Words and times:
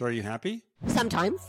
So 0.00 0.06
are 0.06 0.10
you 0.10 0.22
happy? 0.22 0.62
Sometimes. 0.86 1.46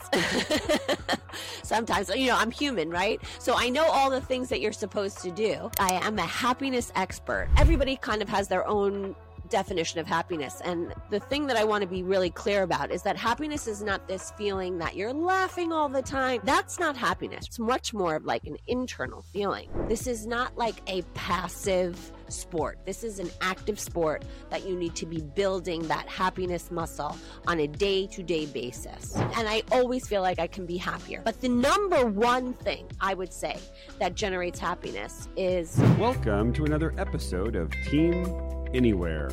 Sometimes, 1.62 2.10
you 2.14 2.26
know, 2.26 2.36
I'm 2.36 2.50
human, 2.50 2.90
right? 2.90 3.18
So 3.38 3.54
I 3.56 3.70
know 3.70 3.86
all 3.86 4.10
the 4.10 4.20
things 4.20 4.50
that 4.50 4.60
you're 4.60 4.72
supposed 4.72 5.20
to 5.22 5.30
do. 5.30 5.70
I 5.80 5.94
am 6.02 6.18
a 6.18 6.26
happiness 6.26 6.92
expert. 6.94 7.48
Everybody 7.56 7.96
kind 7.96 8.20
of 8.20 8.28
has 8.28 8.48
their 8.48 8.68
own 8.68 9.16
definition 9.48 10.00
of 10.00 10.06
happiness. 10.06 10.60
And 10.66 10.92
the 11.08 11.18
thing 11.18 11.46
that 11.46 11.56
I 11.56 11.64
want 11.64 11.80
to 11.80 11.88
be 11.88 12.02
really 12.02 12.28
clear 12.28 12.62
about 12.62 12.90
is 12.90 13.02
that 13.04 13.16
happiness 13.16 13.66
is 13.66 13.82
not 13.82 14.06
this 14.06 14.32
feeling 14.36 14.76
that 14.78 14.96
you're 14.96 15.14
laughing 15.14 15.72
all 15.72 15.88
the 15.88 16.02
time. 16.02 16.42
That's 16.44 16.78
not 16.78 16.94
happiness. 16.94 17.46
It's 17.46 17.58
much 17.58 17.94
more 17.94 18.16
of 18.16 18.26
like 18.26 18.44
an 18.44 18.58
internal 18.66 19.22
feeling. 19.32 19.70
This 19.88 20.06
is 20.06 20.26
not 20.26 20.58
like 20.58 20.76
a 20.88 21.00
passive 21.14 22.12
sport. 22.32 22.78
This 22.84 23.04
is 23.04 23.18
an 23.18 23.30
active 23.40 23.78
sport 23.78 24.24
that 24.50 24.66
you 24.66 24.76
need 24.76 24.94
to 24.96 25.06
be 25.06 25.20
building 25.20 25.86
that 25.88 26.08
happiness 26.08 26.70
muscle 26.70 27.16
on 27.46 27.60
a 27.60 27.66
day 27.66 28.06
to 28.08 28.22
day 28.22 28.46
basis. 28.46 29.14
And 29.16 29.48
I 29.48 29.62
always 29.70 30.08
feel 30.08 30.22
like 30.22 30.38
I 30.38 30.46
can 30.46 30.66
be 30.66 30.76
happier. 30.76 31.22
But 31.24 31.40
the 31.40 31.48
number 31.48 32.06
one 32.06 32.54
thing 32.54 32.86
I 33.00 33.14
would 33.14 33.32
say 33.32 33.58
that 33.98 34.14
generates 34.14 34.58
happiness 34.58 35.28
is 35.36 35.76
Welcome 35.98 36.52
to 36.54 36.64
another 36.64 36.94
episode 36.98 37.54
of 37.54 37.70
Team 37.90 38.26
Anywhere, 38.74 39.28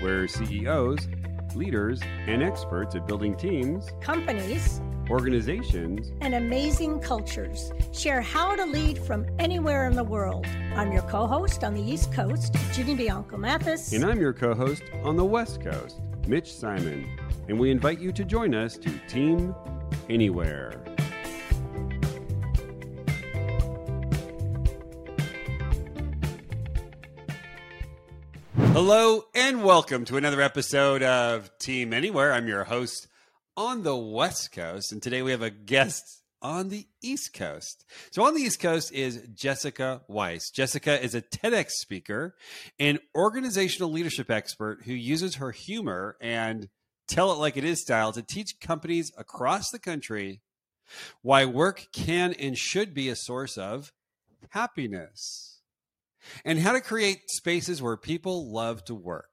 where 0.00 0.26
CEOs, 0.26 1.08
leaders, 1.54 2.00
and 2.26 2.42
experts 2.42 2.94
at 2.96 3.06
building 3.06 3.36
teams, 3.36 3.88
companies, 4.00 4.80
organizations, 5.12 6.10
and 6.22 6.34
amazing 6.34 6.98
cultures 6.98 7.70
share 7.92 8.22
how 8.22 8.56
to 8.56 8.64
lead 8.64 8.96
from 8.96 9.26
anywhere 9.38 9.86
in 9.86 9.94
the 9.94 10.02
world. 10.02 10.46
I'm 10.74 10.90
your 10.90 11.02
co 11.02 11.26
host 11.26 11.62
on 11.62 11.74
the 11.74 11.82
East 11.82 12.10
Coast, 12.14 12.56
Ginny 12.72 12.94
Bianco 12.94 13.36
Mathis. 13.36 13.92
And 13.92 14.06
I'm 14.06 14.18
your 14.18 14.32
co 14.32 14.54
host 14.54 14.82
on 15.04 15.16
the 15.16 15.24
West 15.24 15.60
Coast, 15.60 16.00
Mitch 16.26 16.54
Simon. 16.54 17.06
And 17.48 17.60
we 17.60 17.70
invite 17.70 18.00
you 18.00 18.10
to 18.10 18.24
join 18.24 18.54
us 18.54 18.78
to 18.78 18.90
Team 19.06 19.54
Anywhere. 20.08 20.82
Hello 28.72 29.26
and 29.34 29.62
welcome 29.62 30.06
to 30.06 30.16
another 30.16 30.40
episode 30.40 31.02
of 31.02 31.50
Team 31.58 31.92
Anywhere. 31.92 32.32
I'm 32.32 32.48
your 32.48 32.64
host 32.64 33.08
on 33.56 33.82
the 33.82 33.96
West 33.96 34.52
Coast, 34.52 34.92
and 34.92 35.02
today 35.02 35.22
we 35.22 35.30
have 35.30 35.42
a 35.42 35.50
guest 35.50 36.22
on 36.40 36.68
the 36.68 36.86
East 37.02 37.34
Coast. 37.34 37.84
So, 38.10 38.24
on 38.24 38.34
the 38.34 38.42
East 38.42 38.60
Coast 38.60 38.92
is 38.92 39.26
Jessica 39.34 40.02
Weiss. 40.08 40.50
Jessica 40.50 41.02
is 41.02 41.14
a 41.14 41.22
TEDx 41.22 41.70
speaker 41.70 42.34
and 42.78 42.98
organizational 43.14 43.92
leadership 43.92 44.30
expert 44.30 44.82
who 44.84 44.92
uses 44.92 45.36
her 45.36 45.52
humor 45.52 46.16
and 46.20 46.68
tell 47.06 47.32
it 47.32 47.36
like 47.36 47.56
it 47.56 47.64
is 47.64 47.82
style 47.82 48.12
to 48.12 48.22
teach 48.22 48.60
companies 48.60 49.12
across 49.16 49.70
the 49.70 49.78
country 49.78 50.40
why 51.22 51.44
work 51.44 51.86
can 51.92 52.32
and 52.34 52.56
should 52.56 52.94
be 52.94 53.08
a 53.08 53.16
source 53.16 53.56
of 53.56 53.92
happiness 54.50 55.60
and 56.44 56.58
how 56.58 56.72
to 56.72 56.80
create 56.80 57.30
spaces 57.30 57.82
where 57.82 57.96
people 57.96 58.52
love 58.52 58.84
to 58.84 58.94
work. 58.94 59.31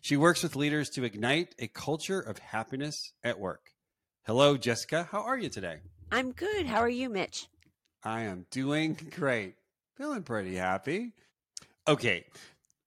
She 0.00 0.16
works 0.16 0.42
with 0.42 0.56
leaders 0.56 0.88
to 0.90 1.04
ignite 1.04 1.54
a 1.58 1.68
culture 1.68 2.20
of 2.20 2.38
happiness 2.38 3.12
at 3.24 3.38
work. 3.38 3.70
Hello, 4.24 4.56
Jessica. 4.56 5.08
How 5.10 5.22
are 5.22 5.38
you 5.38 5.48
today? 5.48 5.78
I'm 6.10 6.32
good. 6.32 6.66
How 6.66 6.78
are 6.78 6.88
you, 6.88 7.08
Mitch? 7.08 7.46
I 8.04 8.22
am 8.22 8.46
doing 8.50 8.98
great. 9.16 9.54
Feeling 9.96 10.22
pretty 10.22 10.56
happy. 10.56 11.12
Okay. 11.88 12.24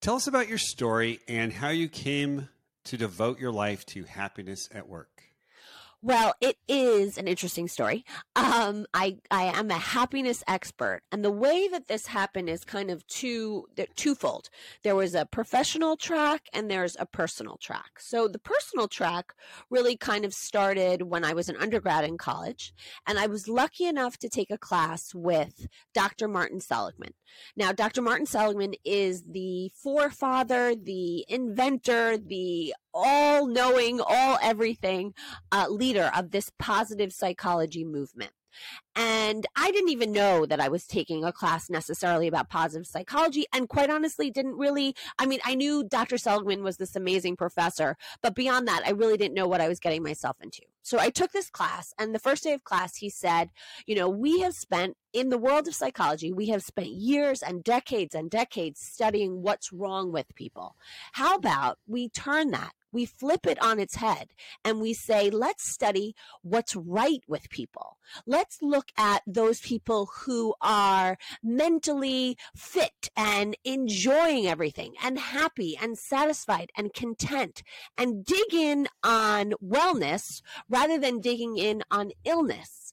Tell 0.02 0.16
us 0.16 0.28
about 0.28 0.48
your 0.48 0.58
story 0.58 1.20
and 1.28 1.52
how 1.52 1.70
you 1.70 1.90
came 1.90 2.50
to 2.86 2.98
devote 2.98 3.40
your 3.40 3.52
life 3.52 3.86
to 3.88 4.04
happiness 4.04 4.70
at 4.72 4.88
work. 4.88 5.15
Well, 6.02 6.36
it 6.40 6.58
is 6.68 7.18
an 7.18 7.28
interesting 7.28 7.68
story. 7.68 8.06
Um, 8.36 8.86
I 8.94 9.18
I 9.32 9.46
am 9.46 9.72
a 9.72 9.76
happiness 9.76 10.44
expert, 10.48 11.02
and 11.12 11.24
the 11.24 11.32
way 11.32 11.68
that 11.70 11.88
this 11.88 12.08
happened 12.08 12.50
is 12.50 12.64
kind 12.64 12.92
of 12.92 13.06
two 13.08 13.66
twofold. 13.96 14.50
There 14.84 14.96
was 14.96 15.16
a 15.16 15.26
professional 15.26 15.98
track, 15.98 16.44
and 16.54 16.70
there's 16.70 16.96
a 17.00 17.06
personal 17.06 17.58
track. 17.58 18.00
So 18.00 18.28
the 18.28 18.40
personal 18.40 18.88
track 18.88 19.34
really 19.70 19.98
kind 19.98 20.26
of 20.26 20.34
started 20.34 21.04
when 21.04 21.24
I 21.24 21.34
was 21.34 21.50
an 21.50 21.58
undergrad 21.58 22.04
in 22.04 22.18
college, 22.18 22.74
and 23.08 23.18
I 23.18 23.28
was 23.28 23.48
lucky 23.48 23.86
enough 23.86 24.18
to 24.20 24.30
take 24.30 24.52
a 24.52 24.58
class 24.58 25.14
with 25.16 25.68
Dr. 25.94 26.28
Martin 26.28 26.60
Seligman. 26.60 27.14
Now, 27.56 27.72
Dr. 27.72 28.02
Martin 28.02 28.26
Seligman 28.26 28.76
is 28.84 29.24
the 29.24 29.72
forefather, 29.76 30.76
the 30.76 31.26
inventor, 31.28 32.18
the 32.18 32.74
all 32.96 33.46
knowing, 33.46 34.00
all 34.02 34.40
everything 34.42 35.14
uh, 35.52 35.68
leader 35.70 36.10
of 36.16 36.32
this 36.32 36.50
positive 36.58 37.14
psychology 37.14 37.84
movement. 37.84 38.32
And 38.96 39.46
I 39.56 39.72
didn't 39.72 39.90
even 39.90 40.12
know 40.12 40.46
that 40.46 40.62
I 40.62 40.70
was 40.70 40.86
taking 40.86 41.24
a 41.24 41.34
class 41.34 41.70
necessarily 41.70 42.28
about 42.28 42.50
positive 42.50 42.88
psychology. 42.88 43.46
And 43.54 43.68
quite 43.68 43.90
honestly, 43.90 44.32
didn't 44.32 44.58
really, 44.58 44.96
I 45.20 45.26
mean, 45.26 45.40
I 45.44 45.56
knew 45.56 45.84
Dr. 45.84 46.18
Seligman 46.18 46.64
was 46.64 46.78
this 46.78 46.96
amazing 46.96 47.36
professor, 47.36 47.98
but 48.22 48.36
beyond 48.36 48.68
that, 48.68 48.84
I 48.86 48.92
really 48.92 49.18
didn't 49.18 49.34
know 49.34 49.48
what 49.48 49.62
I 49.62 49.68
was 49.68 49.80
getting 49.80 50.04
myself 50.04 50.38
into. 50.42 50.62
So 50.82 51.00
I 51.00 51.10
took 51.10 51.32
this 51.32 51.50
class, 51.50 51.96
and 51.98 52.14
the 52.14 52.20
first 52.20 52.44
day 52.44 52.54
of 52.54 52.64
class, 52.64 52.98
he 52.98 53.10
said, 53.10 53.50
You 53.88 53.96
know, 53.96 54.08
we 54.08 54.42
have 54.42 54.54
spent 54.54 54.96
in 55.14 55.30
the 55.30 55.38
world 55.38 55.68
of 55.68 55.74
psychology, 55.74 56.32
we 56.32 56.50
have 56.50 56.62
spent 56.62 56.90
years 56.90 57.42
and 57.42 57.64
decades 57.64 58.14
and 58.14 58.30
decades 58.30 58.82
studying 58.82 59.42
what's 59.42 59.74
wrong 59.74 60.12
with 60.12 60.36
people. 60.36 60.76
How 61.14 61.36
about 61.36 61.80
we 61.88 62.10
turn 62.10 62.52
that 62.52 62.74
we 62.96 63.06
flip 63.06 63.46
it 63.46 63.62
on 63.62 63.78
its 63.78 63.98
head 63.98 64.30
and 64.64 64.80
we 64.80 64.94
say, 64.94 65.30
let's 65.30 65.70
study 65.70 66.16
what's 66.42 66.78
right 66.78 67.22
with 67.28 67.50
people. 67.50 67.98
Let's 68.26 68.62
look 68.62 68.88
at 68.98 69.22
those 69.28 69.60
people 69.60 70.10
who 70.22 70.54
are 70.62 71.18
mentally 71.44 72.38
fit 72.56 73.10
and 73.18 73.58
enjoying 73.66 74.48
everything 74.48 74.94
and 75.04 75.20
happy 75.20 75.78
and 75.80 75.98
satisfied 75.98 76.72
and 76.78 76.94
content 76.94 77.64
and 77.98 78.26
dig 78.26 78.54
in 78.54 78.88
on 79.04 79.54
wellness 79.62 80.42
rather 80.70 80.98
than 80.98 81.20
digging 81.20 81.58
in 81.58 81.84
on 81.92 82.12
illness. 82.24 82.85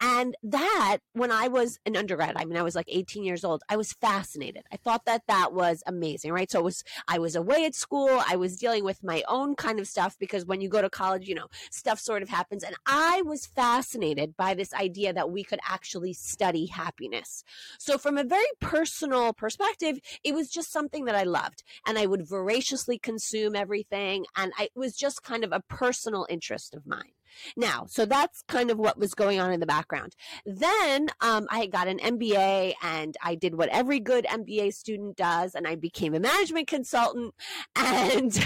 And 0.00 0.36
that, 0.42 0.98
when 1.12 1.32
I 1.32 1.48
was 1.48 1.78
an 1.84 1.96
undergrad, 1.96 2.34
I 2.36 2.44
mean, 2.44 2.56
I 2.56 2.62
was 2.62 2.74
like 2.74 2.88
18 2.88 3.24
years 3.24 3.44
old, 3.44 3.62
I 3.68 3.76
was 3.76 3.92
fascinated. 3.94 4.62
I 4.72 4.76
thought 4.76 5.04
that 5.06 5.22
that 5.28 5.52
was 5.52 5.82
amazing, 5.86 6.32
right? 6.32 6.50
So 6.50 6.60
it 6.60 6.64
was, 6.64 6.84
I 7.08 7.18
was 7.18 7.34
away 7.34 7.64
at 7.64 7.74
school. 7.74 8.22
I 8.26 8.36
was 8.36 8.56
dealing 8.56 8.84
with 8.84 9.02
my 9.02 9.22
own 9.28 9.56
kind 9.56 9.80
of 9.80 9.88
stuff 9.88 10.16
because 10.18 10.46
when 10.46 10.60
you 10.60 10.68
go 10.68 10.82
to 10.82 10.90
college, 10.90 11.26
you 11.26 11.34
know, 11.34 11.48
stuff 11.70 11.98
sort 11.98 12.22
of 12.22 12.28
happens. 12.28 12.62
And 12.62 12.76
I 12.86 13.22
was 13.22 13.46
fascinated 13.46 14.36
by 14.36 14.54
this 14.54 14.72
idea 14.72 15.12
that 15.12 15.30
we 15.30 15.42
could 15.42 15.60
actually 15.68 16.12
study 16.12 16.66
happiness. 16.66 17.42
So 17.78 17.98
from 17.98 18.18
a 18.18 18.24
very 18.24 18.44
personal 18.60 19.32
perspective, 19.32 19.98
it 20.22 20.34
was 20.34 20.48
just 20.48 20.72
something 20.72 21.04
that 21.06 21.14
I 21.14 21.24
loved 21.24 21.64
and 21.86 21.98
I 21.98 22.06
would 22.06 22.28
voraciously 22.28 22.98
consume 22.98 23.56
everything. 23.56 24.26
And 24.36 24.52
I, 24.56 24.64
it 24.64 24.72
was 24.76 24.96
just 24.96 25.22
kind 25.22 25.44
of 25.44 25.52
a 25.52 25.62
personal 25.68 26.26
interest 26.28 26.74
of 26.74 26.86
mine. 26.86 27.12
Now, 27.56 27.86
so 27.88 28.06
that's 28.06 28.42
kind 28.42 28.70
of 28.70 28.78
what 28.78 28.98
was 28.98 29.14
going 29.14 29.40
on 29.40 29.52
in 29.52 29.60
the 29.60 29.66
background. 29.66 30.14
Then 30.44 31.08
um, 31.20 31.46
I 31.50 31.66
got 31.66 31.88
an 31.88 31.98
MBA 31.98 32.74
and 32.82 33.16
I 33.22 33.34
did 33.34 33.54
what 33.54 33.68
every 33.70 34.00
good 34.00 34.24
MBA 34.26 34.74
student 34.74 35.16
does, 35.16 35.54
and 35.54 35.66
I 35.66 35.74
became 35.74 36.14
a 36.14 36.20
management 36.20 36.68
consultant. 36.68 37.34
And 37.76 38.44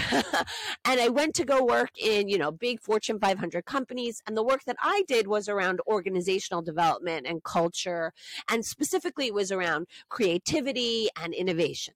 and 0.85 0.99
I 1.01 1.09
went 1.09 1.35
to 1.35 1.45
go 1.45 1.63
work 1.65 1.91
in 1.97 2.27
you 2.27 2.37
know 2.37 2.51
big 2.51 2.81
Fortune 2.81 3.19
500 3.19 3.65
companies, 3.65 4.21
and 4.25 4.37
the 4.37 4.43
work 4.43 4.63
that 4.65 4.77
I 4.81 5.03
did 5.07 5.27
was 5.27 5.49
around 5.49 5.81
organizational 5.87 6.61
development 6.61 7.25
and 7.27 7.43
culture, 7.43 8.13
and 8.49 8.65
specifically 8.65 9.27
it 9.27 9.33
was 9.33 9.51
around 9.51 9.87
creativity 10.09 11.09
and 11.21 11.33
innovation. 11.33 11.95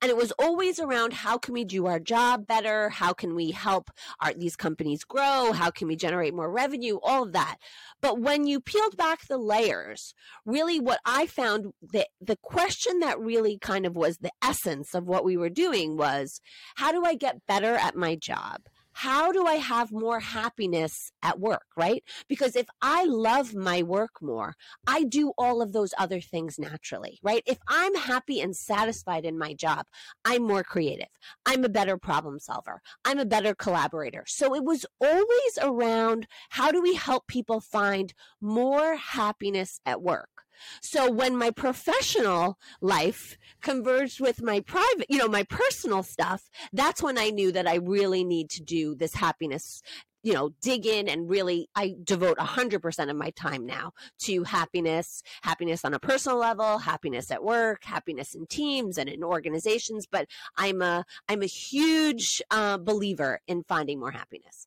And 0.00 0.10
it 0.10 0.16
was 0.16 0.32
always 0.38 0.78
around 0.78 1.12
how 1.12 1.38
can 1.38 1.54
we 1.54 1.64
do 1.64 1.86
our 1.86 2.00
job 2.00 2.46
better? 2.46 2.88
How 2.90 3.12
can 3.12 3.34
we 3.34 3.50
help 3.50 3.90
our, 4.20 4.32
these 4.34 4.56
companies 4.56 5.04
grow? 5.04 5.52
How 5.52 5.70
can 5.70 5.88
we 5.88 5.96
generate 5.96 6.34
more 6.34 6.50
revenue? 6.50 6.98
All 7.02 7.24
of 7.24 7.32
that. 7.32 7.56
But 8.00 8.20
when 8.20 8.46
you 8.46 8.60
peeled 8.60 8.96
back 8.96 9.26
the 9.26 9.38
layers, 9.38 10.14
really 10.44 10.80
what 10.80 11.00
I 11.04 11.26
found 11.26 11.72
the, 11.82 12.06
the 12.20 12.36
question 12.36 13.00
that 13.00 13.20
really 13.20 13.58
kind 13.58 13.86
of 13.86 13.96
was 13.96 14.18
the 14.18 14.32
essence 14.42 14.94
of 14.94 15.06
what 15.06 15.24
we 15.24 15.36
were 15.36 15.50
doing 15.50 15.96
was 15.96 16.40
how 16.76 16.92
do 16.92 17.04
I 17.04 17.14
get 17.14 17.46
better 17.46 17.74
at 17.74 17.96
my 17.96 18.14
job? 18.14 18.62
How 18.98 19.30
do 19.30 19.46
I 19.46 19.54
have 19.54 19.92
more 19.92 20.18
happiness 20.18 21.12
at 21.22 21.38
work, 21.38 21.66
right? 21.76 22.02
Because 22.28 22.56
if 22.56 22.66
I 22.82 23.04
love 23.04 23.54
my 23.54 23.80
work 23.80 24.20
more, 24.20 24.56
I 24.88 25.04
do 25.04 25.32
all 25.38 25.62
of 25.62 25.72
those 25.72 25.94
other 25.96 26.20
things 26.20 26.58
naturally, 26.58 27.20
right? 27.22 27.44
If 27.46 27.58
I'm 27.68 27.94
happy 27.94 28.40
and 28.40 28.56
satisfied 28.56 29.24
in 29.24 29.38
my 29.38 29.54
job, 29.54 29.86
I'm 30.24 30.42
more 30.42 30.64
creative. 30.64 31.06
I'm 31.46 31.62
a 31.64 31.68
better 31.68 31.96
problem 31.96 32.40
solver. 32.40 32.82
I'm 33.04 33.20
a 33.20 33.24
better 33.24 33.54
collaborator. 33.54 34.24
So 34.26 34.52
it 34.56 34.64
was 34.64 34.84
always 35.00 35.58
around 35.62 36.26
how 36.48 36.72
do 36.72 36.82
we 36.82 36.94
help 36.94 37.28
people 37.28 37.60
find 37.60 38.12
more 38.40 38.96
happiness 38.96 39.80
at 39.86 40.02
work? 40.02 40.37
So 40.80 41.10
when 41.10 41.36
my 41.36 41.50
professional 41.50 42.58
life 42.80 43.36
converged 43.62 44.20
with 44.20 44.42
my 44.42 44.60
private, 44.60 45.06
you 45.08 45.18
know, 45.18 45.28
my 45.28 45.44
personal 45.44 46.02
stuff, 46.02 46.48
that's 46.72 47.02
when 47.02 47.18
I 47.18 47.30
knew 47.30 47.52
that 47.52 47.66
I 47.66 47.76
really 47.76 48.24
need 48.24 48.50
to 48.50 48.62
do 48.62 48.94
this 48.94 49.14
happiness 49.14 49.82
you 50.24 50.34
know 50.34 50.50
dig 50.60 50.84
in 50.84 51.08
and 51.08 51.30
really 51.30 51.68
i 51.76 51.94
devote 52.02 52.38
100% 52.38 53.10
of 53.10 53.16
my 53.16 53.30
time 53.30 53.64
now 53.64 53.92
to 54.18 54.42
happiness 54.42 55.22
happiness 55.42 55.84
on 55.84 55.94
a 55.94 56.00
personal 56.00 56.36
level 56.36 56.78
happiness 56.78 57.30
at 57.30 57.44
work 57.44 57.84
happiness 57.84 58.34
in 58.34 58.44
teams 58.46 58.98
and 58.98 59.08
in 59.08 59.22
organizations. 59.22 60.06
But 60.10 60.26
i'm 60.56 60.82
a 60.82 61.04
i'm 61.28 61.42
a 61.42 61.46
huge 61.46 62.42
uh, 62.50 62.78
believer 62.78 63.40
in 63.46 63.62
finding 63.62 64.00
more 64.00 64.10
happiness. 64.10 64.66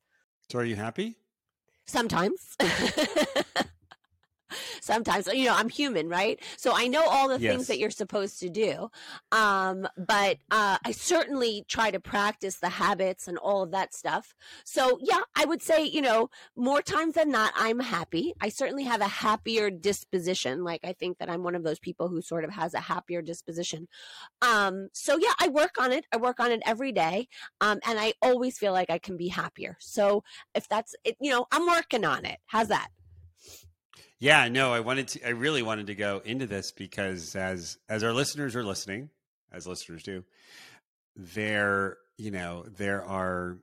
So 0.50 0.60
are 0.60 0.66
you 0.66 0.78
happy? 0.78 1.18
sometimes 1.86 2.56
sometimes 4.82 5.28
you 5.28 5.46
know 5.46 5.56
i'm 5.56 5.70
human 5.70 6.10
right? 6.10 6.42
So 6.58 6.72
i 6.76 6.88
know 6.88 7.04
all 7.06 7.28
the 7.28 7.40
Yes. 7.40 7.52
things 7.54 7.68
that 7.68 7.80
you're 7.80 7.90
supposed 7.90 8.40
to 8.42 8.50
do. 8.50 8.90
Um 9.32 9.88
but 9.98 10.38
uh 10.52 10.78
i 10.86 10.92
certainly 10.92 11.66
try 11.68 11.92
to 11.92 12.00
practice 12.00 12.58
the 12.58 12.70
habits 12.70 13.28
and 13.28 13.38
all 13.38 13.64
of 13.64 13.72
that 13.72 13.94
stuff. 13.94 14.34
So 14.66 15.00
yeah 15.02 15.22
i 15.36 15.46
would 15.46 15.62
say 15.62 15.84
you 15.84 16.02
know 16.02 16.30
more 16.56 16.82
times 16.82 17.16
than 17.16 17.30
not 17.32 17.54
i'm 17.56 17.80
happy. 17.80 18.34
I 18.42 18.50
certainly 18.50 18.84
have 18.84 19.02
a 19.02 19.08
happier 19.08 19.70
disposition. 19.70 20.64
Like 20.64 20.82
i 20.84 20.94
think 20.94 21.18
that 21.20 21.30
i'm 21.30 21.44
one 21.44 21.56
of 21.56 21.64
those 21.64 21.80
people 21.80 22.08
who 22.10 22.22
sort 22.22 22.44
of 22.44 22.52
has 22.52 22.74
a 22.74 22.80
happier 22.80 23.22
disposition. 23.22 23.88
Um 24.42 24.90
so 24.94 25.18
yeah 25.18 25.34
i 25.40 25.48
work 25.48 25.76
on 25.80 25.92
it. 25.92 26.06
I 26.12 26.18
work 26.18 26.40
on 26.40 26.52
it 26.52 26.62
every 26.66 26.92
day. 26.92 27.28
Um 27.62 27.80
and 27.86 28.00
i 28.00 28.14
always 28.22 28.58
feel 28.58 28.74
like 28.74 28.90
i 28.90 28.98
can 28.98 29.18
be 29.18 29.28
happier. 29.30 29.78
So 29.80 30.24
if 30.56 30.68
that's 30.68 30.96
it 31.04 31.18
you 31.20 31.32
know 31.32 31.46
i'm 31.52 31.66
working 31.68 32.06
on 32.06 32.26
it. 32.26 32.40
How's 32.48 32.68
that 32.70 32.90
Yeah, 34.22 34.48
no, 34.50 34.72
I 34.72 34.82
wanted 34.82 35.08
to 35.10 35.26
I 35.26 35.30
really 35.32 35.64
wanted 35.64 35.88
to 35.88 35.96
go 35.96 36.22
into 36.24 36.46
this 36.46 36.72
because 36.72 37.36
as 37.36 37.80
as 37.90 38.04
our 38.04 38.14
listeners 38.14 38.56
are 38.56 38.64
listening, 38.64 39.10
as 39.52 39.66
listeners 39.66 40.04
do, 40.04 40.24
there, 41.16 41.98
you 42.18 42.30
know, 42.30 42.64
there 42.78 43.04
are, 43.04 43.58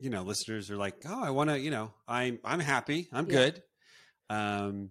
you 0.00 0.10
know, 0.10 0.22
listeners 0.22 0.72
are 0.72 0.76
like, 0.76 0.96
"Oh, 1.06 1.22
I 1.22 1.30
want 1.30 1.50
to, 1.50 1.58
you 1.60 1.70
know, 1.70 1.92
I'm 2.08 2.40
I'm 2.44 2.58
happy. 2.58 3.08
I'm 3.12 3.26
Yeah. 3.26 3.30
good." 3.30 3.62
Um 4.28 4.90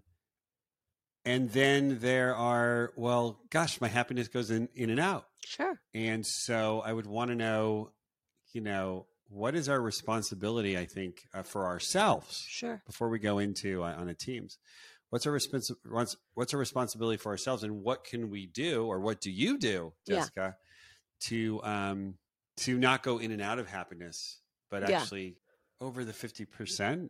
and 1.25 1.52
then 1.52 2.00
there 2.00 2.34
are, 2.34 2.94
well, 2.96 3.42
gosh, 3.50 3.81
my 3.81 3.90
happiness 3.90 4.30
goes 4.30 4.50
in 4.50 4.69
in 4.75 4.90
and 4.90 5.00
out. 5.00 5.25
sure 5.46 5.78
And 5.94 6.25
so 6.25 6.81
I 6.86 6.94
would 6.94 7.06
want 7.06 7.31
to 7.31 7.36
know, 7.36 7.92
you 8.54 8.62
know, 8.62 9.07
what 9.28 9.56
is 9.56 9.68
our 9.68 9.81
responsibility, 9.81 10.78
I 10.78 10.86
think, 10.86 11.28
uh, 11.34 11.44
for 11.44 11.66
ourselves 11.66 12.46
sure 12.48 12.81
before 12.86 13.10
we 13.10 13.19
go 13.19 13.40
into 13.40 13.84
uh, 13.84 13.94
on 13.98 14.07
a 14.07 14.14
teams 14.14 14.57
what's 15.12 15.28
our 15.28 15.34
respons- 15.34 15.72
what's, 16.34 16.54
our 16.54 16.60
responsibility 16.60 17.18
for 17.18 17.30
ourselves 17.31 17.63
and 17.63 17.84
what 17.84 18.04
can 18.04 18.30
we 18.31 18.48
do 18.48 18.86
or 18.88 19.00
what 19.00 19.22
do 19.22 19.30
you 19.30 19.58
do 19.60 19.94
Yeah. 20.08 20.16
jessica 20.18 20.58
to 21.28 21.62
um 21.63 22.16
to 22.58 22.78
not 22.78 23.04
go 23.04 23.19
in 23.19 23.31
and 23.31 23.42
out 23.42 23.60
of 23.60 23.68
happiness 23.68 24.40
but 24.72 24.90
Yeah. 24.90 25.02
actually 25.02 25.38
over 25.80 26.04
the 26.04 26.13
50% 26.13 27.10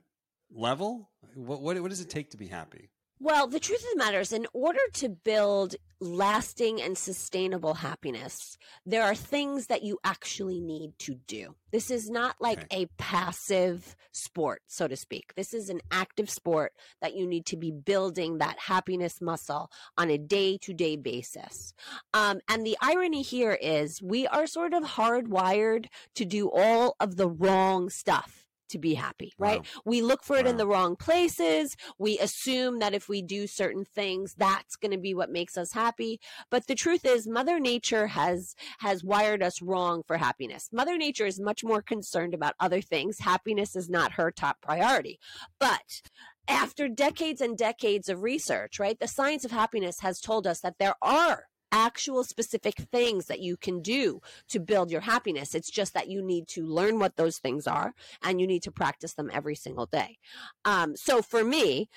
level 0.51 1.09
what, 1.35 1.61
what 1.61 1.81
what 1.81 1.89
does 1.89 2.01
it 2.01 2.09
take 2.09 2.31
to 2.31 2.37
be 2.37 2.47
happy 2.47 2.89
Well, 3.23 3.45
the 3.45 3.59
truth 3.59 3.83
of 3.83 3.91
the 3.91 4.03
matter 4.03 4.19
is, 4.19 4.33
in 4.33 4.47
order 4.51 4.79
to 4.93 5.07
build 5.07 5.75
lasting 5.99 6.81
and 6.81 6.97
sustainable 6.97 7.75
happiness, 7.75 8.57
there 8.83 9.03
are 9.03 9.13
things 9.13 9.67
that 9.67 9.83
you 9.83 9.99
actually 10.03 10.59
need 10.59 10.97
to 10.97 11.13
do. 11.27 11.53
This 11.71 11.91
is 11.91 12.09
not 12.09 12.37
like 12.39 12.65
a 12.73 12.87
passive 12.97 13.95
sport, 14.11 14.63
so 14.65 14.87
to 14.87 14.95
speak. 14.95 15.35
This 15.35 15.53
is 15.53 15.69
an 15.69 15.81
active 15.91 16.31
sport 16.31 16.73
that 16.99 17.15
you 17.15 17.27
need 17.27 17.45
to 17.45 17.57
be 17.57 17.69
building 17.69 18.39
that 18.39 18.57
happiness 18.57 19.21
muscle 19.21 19.69
on 19.99 20.09
a 20.09 20.17
day 20.17 20.57
to 20.57 20.73
day 20.73 20.95
basis. 20.95 21.75
Um, 22.15 22.39
and 22.49 22.65
the 22.65 22.77
irony 22.81 23.21
here 23.21 23.53
is, 23.61 24.01
we 24.01 24.25
are 24.25 24.47
sort 24.47 24.73
of 24.73 24.81
hardwired 24.81 25.85
to 26.15 26.25
do 26.25 26.49
all 26.51 26.95
of 26.99 27.17
the 27.17 27.29
wrong 27.29 27.91
stuff 27.91 28.47
to 28.71 28.79
be 28.79 28.93
happy, 28.93 29.33
right? 29.37 29.59
Wow. 29.59 29.81
We 29.85 30.01
look 30.01 30.23
for 30.23 30.37
it 30.37 30.47
in 30.47 30.57
the 30.57 30.67
wrong 30.67 30.95
places. 30.95 31.75
We 31.97 32.19
assume 32.19 32.79
that 32.79 32.93
if 32.93 33.07
we 33.07 33.21
do 33.21 33.47
certain 33.47 33.85
things, 33.85 34.33
that's 34.37 34.75
going 34.75 34.91
to 34.91 34.97
be 34.97 35.13
what 35.13 35.31
makes 35.31 35.57
us 35.57 35.73
happy. 35.73 36.19
But 36.49 36.67
the 36.67 36.75
truth 36.75 37.05
is, 37.05 37.27
Mother 37.27 37.59
Nature 37.59 38.07
has 38.07 38.55
has 38.79 39.03
wired 39.03 39.43
us 39.43 39.61
wrong 39.61 40.03
for 40.05 40.17
happiness. 40.17 40.69
Mother 40.71 40.97
Nature 40.97 41.25
is 41.25 41.39
much 41.39 41.63
more 41.63 41.81
concerned 41.81 42.33
about 42.33 42.55
other 42.59 42.81
things. 42.81 43.19
Happiness 43.19 43.75
is 43.75 43.89
not 43.89 44.13
her 44.13 44.31
top 44.31 44.61
priority. 44.61 45.19
But 45.59 46.01
after 46.47 46.87
decades 46.87 47.41
and 47.41 47.57
decades 47.57 48.09
of 48.09 48.23
research, 48.23 48.79
right, 48.79 48.99
the 48.99 49.07
science 49.07 49.45
of 49.45 49.51
happiness 49.51 49.99
has 50.01 50.19
told 50.19 50.47
us 50.47 50.59
that 50.61 50.77
there 50.79 50.95
are 51.01 51.45
actual 51.71 52.23
specific 52.23 52.75
things 52.75 53.27
that 53.27 53.39
you 53.39 53.57
can 53.57 53.81
do 53.81 54.21
to 54.49 54.59
build 54.59 54.91
your 54.91 55.01
happiness. 55.01 55.55
It's 55.55 55.69
just 55.69 55.93
that 55.93 56.09
you 56.09 56.21
need 56.21 56.47
to 56.49 56.65
learn 56.65 56.99
what 56.99 57.15
those 57.15 57.37
things 57.37 57.67
are 57.67 57.93
and 58.23 58.39
you 58.39 58.47
need 58.47 58.63
to 58.63 58.71
practice 58.71 59.13
them 59.13 59.29
every 59.33 59.55
single 59.55 59.85
day. 59.85 60.17
Um, 60.65 60.95
so 60.95 61.21
for 61.21 61.43
me, 61.43 61.89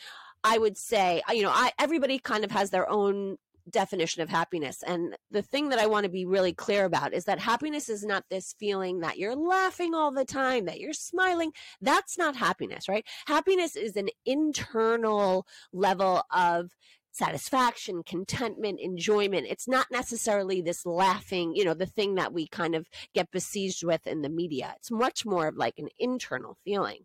I 0.43 0.59
would 0.59 0.76
say, 0.76 1.23
you 1.31 1.43
know, 1.43 1.53
I, 1.53 1.73
everybody 1.79 2.19
kind 2.19 2.44
of 2.44 2.50
has 2.50 2.71
their 2.71 2.88
own 2.91 3.38
definition 3.71 4.23
of 4.23 4.29
happiness. 4.29 4.82
And 4.87 5.17
the 5.31 5.43
thing 5.43 5.71
that 5.71 5.79
I 5.79 5.87
want 5.87 6.05
to 6.05 6.11
be 6.11 6.26
really 6.26 6.53
clear 6.53 6.85
about 6.85 7.15
is 7.15 7.25
that 7.25 7.38
happiness 7.38 7.88
is 7.88 8.05
not 8.05 8.25
this 8.31 8.55
feeling 8.59 9.00
that 9.00 9.19
you're 9.19 9.35
laughing 9.35 9.94
all 9.94 10.12
the 10.12 10.25
time, 10.25 10.67
that 10.67 10.81
you're 10.81 10.93
smiling. 10.93 11.53
That's 11.81 12.19
not 12.19 12.37
happiness, 12.37 12.88
right? 12.88 13.06
Happiness 13.26 13.75
is 13.75 13.97
an 13.97 14.11
internal 14.26 15.47
level 15.73 16.23
of 16.31 16.71
satisfaction, 17.14 18.02
contentment, 18.02 18.81
enjoyment. 18.81 19.46
It's 19.49 19.69
not 19.69 19.87
necessarily 19.88 20.61
this 20.61 20.84
laughing, 20.84 21.55
you 21.55 21.64
know, 21.64 21.72
the 21.72 21.87
thing 21.87 22.16
that 22.16 22.32
we 22.32 22.49
kind 22.49 22.75
of 22.75 22.88
get 23.14 23.31
besieged 23.31 23.84
with 23.84 24.05
in 24.08 24.22
the 24.22 24.28
media. 24.28 24.75
It's 24.76 24.90
much 24.90 25.25
more 25.25 25.46
of 25.46 25.56
like 25.56 25.78
an 25.78 25.88
internal 25.96 26.58
feeling. 26.64 27.05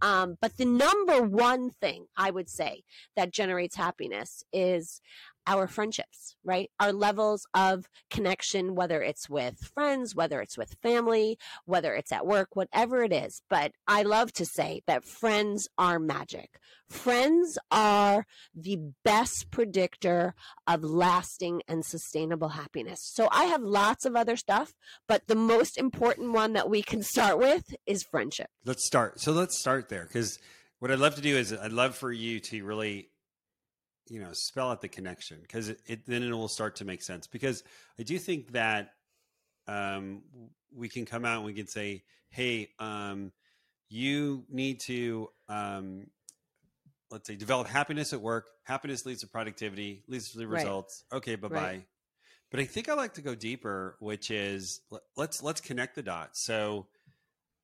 Um, 0.00 0.38
but 0.40 0.56
the 0.58 0.64
number 0.64 1.22
one 1.22 1.70
thing 1.70 2.06
I 2.16 2.30
would 2.30 2.48
say 2.48 2.84
that 3.16 3.32
generates 3.32 3.74
happiness 3.74 4.44
is 4.52 5.00
our 5.46 5.66
friendships, 5.66 6.36
right? 6.44 6.70
Our 6.78 6.92
levels 6.92 7.46
of 7.54 7.86
connection, 8.10 8.74
whether 8.74 9.02
it's 9.02 9.28
with 9.28 9.58
friends, 9.74 10.14
whether 10.14 10.40
it's 10.40 10.58
with 10.58 10.76
family, 10.82 11.38
whether 11.64 11.94
it's 11.94 12.12
at 12.12 12.26
work, 12.26 12.54
whatever 12.54 13.02
it 13.02 13.12
is. 13.12 13.42
But 13.48 13.72
I 13.86 14.02
love 14.02 14.32
to 14.34 14.44
say 14.46 14.82
that 14.86 15.04
friends 15.04 15.68
are 15.78 15.98
magic. 15.98 16.58
Friends 16.88 17.58
are 17.70 18.26
the 18.54 18.78
best 19.04 19.50
predictor 19.50 20.34
of 20.66 20.82
lasting 20.82 21.62
and 21.68 21.84
sustainable 21.84 22.50
happiness. 22.50 23.00
So 23.02 23.28
I 23.30 23.44
have 23.44 23.62
lots 23.62 24.04
of 24.04 24.16
other 24.16 24.36
stuff, 24.36 24.74
but 25.06 25.26
the 25.26 25.34
most 25.34 25.76
important 25.78 26.32
one 26.32 26.52
that 26.54 26.70
we 26.70 26.82
can 26.82 27.02
start 27.02 27.38
with 27.38 27.74
is 27.86 28.02
friendship. 28.02 28.48
let's 28.64 28.84
start 28.84 29.20
so 29.20 29.32
let's 29.32 29.58
start 29.58 29.88
there 29.88 30.04
because 30.04 30.38
what 30.78 30.90
i'd 30.90 30.98
love 30.98 31.14
to 31.14 31.20
do 31.20 31.36
is 31.36 31.52
i'd 31.52 31.72
love 31.72 31.94
for 31.96 32.12
you 32.12 32.40
to 32.40 32.64
really 32.64 33.08
you 34.08 34.20
know 34.20 34.32
spell 34.32 34.70
out 34.70 34.80
the 34.80 34.88
connection 34.88 35.38
because 35.42 35.68
it, 35.68 35.80
it 35.86 36.06
then 36.06 36.22
it 36.22 36.30
will 36.32 36.48
start 36.48 36.76
to 36.76 36.84
make 36.84 37.02
sense 37.02 37.26
because 37.26 37.62
i 37.98 38.02
do 38.02 38.18
think 38.18 38.52
that 38.52 38.90
um, 39.66 40.22
we 40.74 40.88
can 40.88 41.04
come 41.04 41.24
out 41.26 41.36
and 41.36 41.44
we 41.44 41.52
can 41.52 41.66
say 41.66 42.02
hey 42.30 42.70
um, 42.78 43.32
you 43.90 44.44
need 44.48 44.80
to 44.80 45.28
um, 45.48 46.06
let's 47.10 47.26
say 47.26 47.36
develop 47.36 47.66
happiness 47.66 48.12
at 48.12 48.20
work 48.20 48.48
happiness 48.64 49.04
leads 49.06 49.20
to 49.20 49.26
productivity 49.26 50.02
leads 50.08 50.30
to 50.32 50.38
the 50.38 50.46
Right. 50.46 50.62
results 50.62 51.04
okay 51.12 51.36
bye-bye 51.36 51.54
Right. 51.54 51.86
but 52.50 52.60
i 52.60 52.64
think 52.64 52.88
i 52.88 52.94
like 52.94 53.14
to 53.14 53.22
go 53.22 53.34
deeper 53.34 53.96
which 54.00 54.30
is 54.30 54.80
let- 54.90 55.02
let's 55.16 55.42
let's 55.42 55.60
connect 55.60 55.94
the 55.96 56.02
dots 56.02 56.42
so 56.42 56.86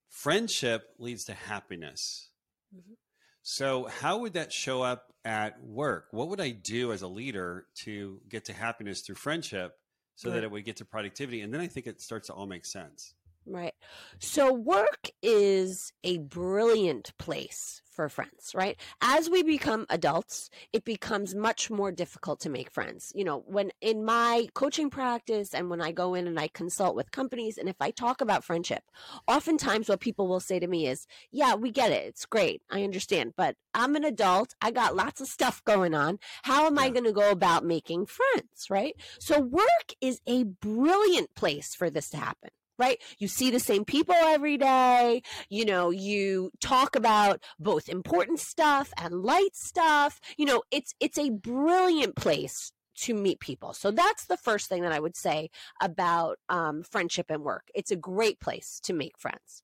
friendship 0.08 0.94
leads 0.98 1.24
to 1.24 1.34
happiness 1.34 2.30
Mhm. 2.74 2.96
So 3.44 3.84
how 3.84 4.18
would 4.18 4.32
that 4.32 4.52
show 4.52 4.82
up 4.82 5.12
at 5.24 5.62
work? 5.62 6.08
What 6.10 6.28
would 6.28 6.40
i 6.40 6.50
do 6.50 6.92
as 6.92 7.02
a 7.02 7.08
leader 7.08 7.66
to 7.84 8.20
get 8.28 8.46
to 8.46 8.52
happiness 8.52 9.02
through 9.02 9.16
friendship 9.16 9.76
so 10.16 10.30
that 10.30 10.42
it 10.42 10.50
would 10.50 10.64
get 10.64 10.76
to 10.78 10.84
productivity? 10.84 11.42
And 11.42 11.52
then 11.52 11.60
i 11.60 11.66
think 11.66 11.86
it 11.86 12.00
starts 12.00 12.26
to 12.28 12.32
all 12.32 12.46
make 12.46 12.64
sense 12.64 13.14
Right. 13.46 13.74
So 14.18 14.52
work 14.54 15.10
is 15.22 15.92
a 16.02 16.16
brilliant 16.18 17.12
place 17.18 17.82
for 17.94 18.08
friends, 18.08 18.52
right? 18.54 18.80
As 19.02 19.28
we 19.28 19.42
become 19.42 19.84
adults, 19.90 20.48
it 20.72 20.84
becomes 20.84 21.34
much 21.34 21.70
more 21.70 21.92
difficult 21.92 22.40
to 22.40 22.50
make 22.50 22.70
friends. 22.70 23.12
You 23.14 23.24
know, 23.24 23.44
when 23.46 23.70
in 23.82 24.02
my 24.04 24.48
coaching 24.54 24.88
practice 24.88 25.52
and 25.54 25.68
when 25.68 25.82
I 25.82 25.92
go 25.92 26.14
in 26.14 26.26
and 26.26 26.40
I 26.40 26.48
consult 26.48 26.96
with 26.96 27.10
companies 27.10 27.58
and 27.58 27.68
if 27.68 27.76
I 27.80 27.90
talk 27.90 28.22
about 28.22 28.44
friendship, 28.44 28.82
oftentimes 29.28 29.90
what 29.90 30.00
people 30.00 30.26
will 30.26 30.40
say 30.40 30.58
to 30.58 30.66
me 30.66 30.86
is, 30.86 31.06
"Yeah, 31.30 31.54
we 31.54 31.70
get 31.70 31.92
it. 31.92 32.06
It's 32.06 32.26
great. 32.26 32.62
I 32.70 32.82
understand, 32.82 33.34
but 33.36 33.56
I'm 33.74 33.94
an 33.94 34.04
adult. 34.04 34.54
I 34.62 34.70
got 34.70 34.96
lots 34.96 35.20
of 35.20 35.28
stuff 35.28 35.62
going 35.64 35.94
on. 35.94 36.18
How 36.44 36.66
am 36.66 36.78
I 36.78 36.88
going 36.88 37.04
to 37.04 37.12
go 37.12 37.30
about 37.30 37.64
making 37.64 38.06
friends?" 38.06 38.70
Right? 38.70 38.96
So 39.20 39.38
work 39.38 39.94
is 40.00 40.20
a 40.26 40.44
brilliant 40.44 41.34
place 41.34 41.74
for 41.74 41.90
this 41.90 42.08
to 42.10 42.16
happen 42.16 42.50
right? 42.78 43.00
You 43.18 43.28
see 43.28 43.50
the 43.50 43.60
same 43.60 43.84
people 43.84 44.14
every 44.14 44.56
day. 44.56 45.22
You 45.48 45.64
know, 45.64 45.90
you 45.90 46.50
talk 46.60 46.96
about 46.96 47.42
both 47.58 47.88
important 47.88 48.40
stuff 48.40 48.92
and 49.00 49.22
light 49.22 49.54
stuff. 49.54 50.20
You 50.36 50.46
know, 50.46 50.62
it's 50.70 50.94
it's 51.00 51.18
a 51.18 51.30
brilliant 51.30 52.16
place 52.16 52.72
to 52.96 53.14
meet 53.14 53.40
people. 53.40 53.72
So 53.72 53.90
that's 53.90 54.26
the 54.26 54.36
first 54.36 54.68
thing 54.68 54.82
that 54.82 54.92
I 54.92 55.00
would 55.00 55.16
say 55.16 55.50
about 55.82 56.38
um, 56.48 56.82
friendship 56.82 57.26
and 57.28 57.42
work. 57.42 57.64
It's 57.74 57.90
a 57.90 57.96
great 57.96 58.40
place 58.40 58.80
to 58.84 58.92
make 58.92 59.18
friends. 59.18 59.62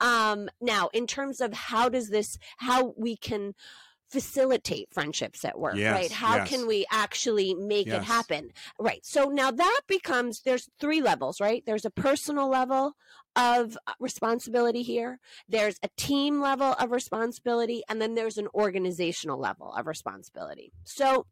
Um, 0.00 0.48
now, 0.60 0.88
in 0.92 1.06
terms 1.06 1.40
of 1.40 1.52
how 1.52 1.88
does 1.88 2.10
this, 2.10 2.38
how 2.58 2.94
we 2.96 3.16
can 3.16 3.54
facilitate 4.08 4.88
friendships 4.92 5.44
at 5.44 5.58
work, 5.58 5.76
Yes, 5.76 5.94
right? 5.94 6.12
How 6.12 6.36
yes. 6.36 6.48
can 6.48 6.66
we 6.66 6.86
actually 6.90 7.54
make 7.54 7.86
it 7.86 8.02
happen? 8.02 8.50
Right. 8.78 9.04
So 9.04 9.26
now 9.26 9.50
that 9.50 9.80
becomes, 9.86 10.42
there's 10.42 10.68
three 10.80 11.02
levels, 11.02 11.40
right? 11.40 11.62
There's 11.66 11.84
a 11.84 11.90
personal 11.90 12.48
level 12.48 12.94
of 13.36 13.76
uh, 13.86 13.92
responsibility 14.00 14.82
here. 14.82 15.20
There's 15.48 15.78
a 15.82 15.88
team 15.96 16.40
level 16.40 16.74
of 16.78 16.90
responsibility, 16.90 17.82
and 17.88 18.00
then 18.00 18.14
there's 18.14 18.38
an 18.38 18.48
organizational 18.54 19.38
level 19.38 19.72
of 19.72 19.86
responsibility. 19.86 20.72
So, 20.84 21.26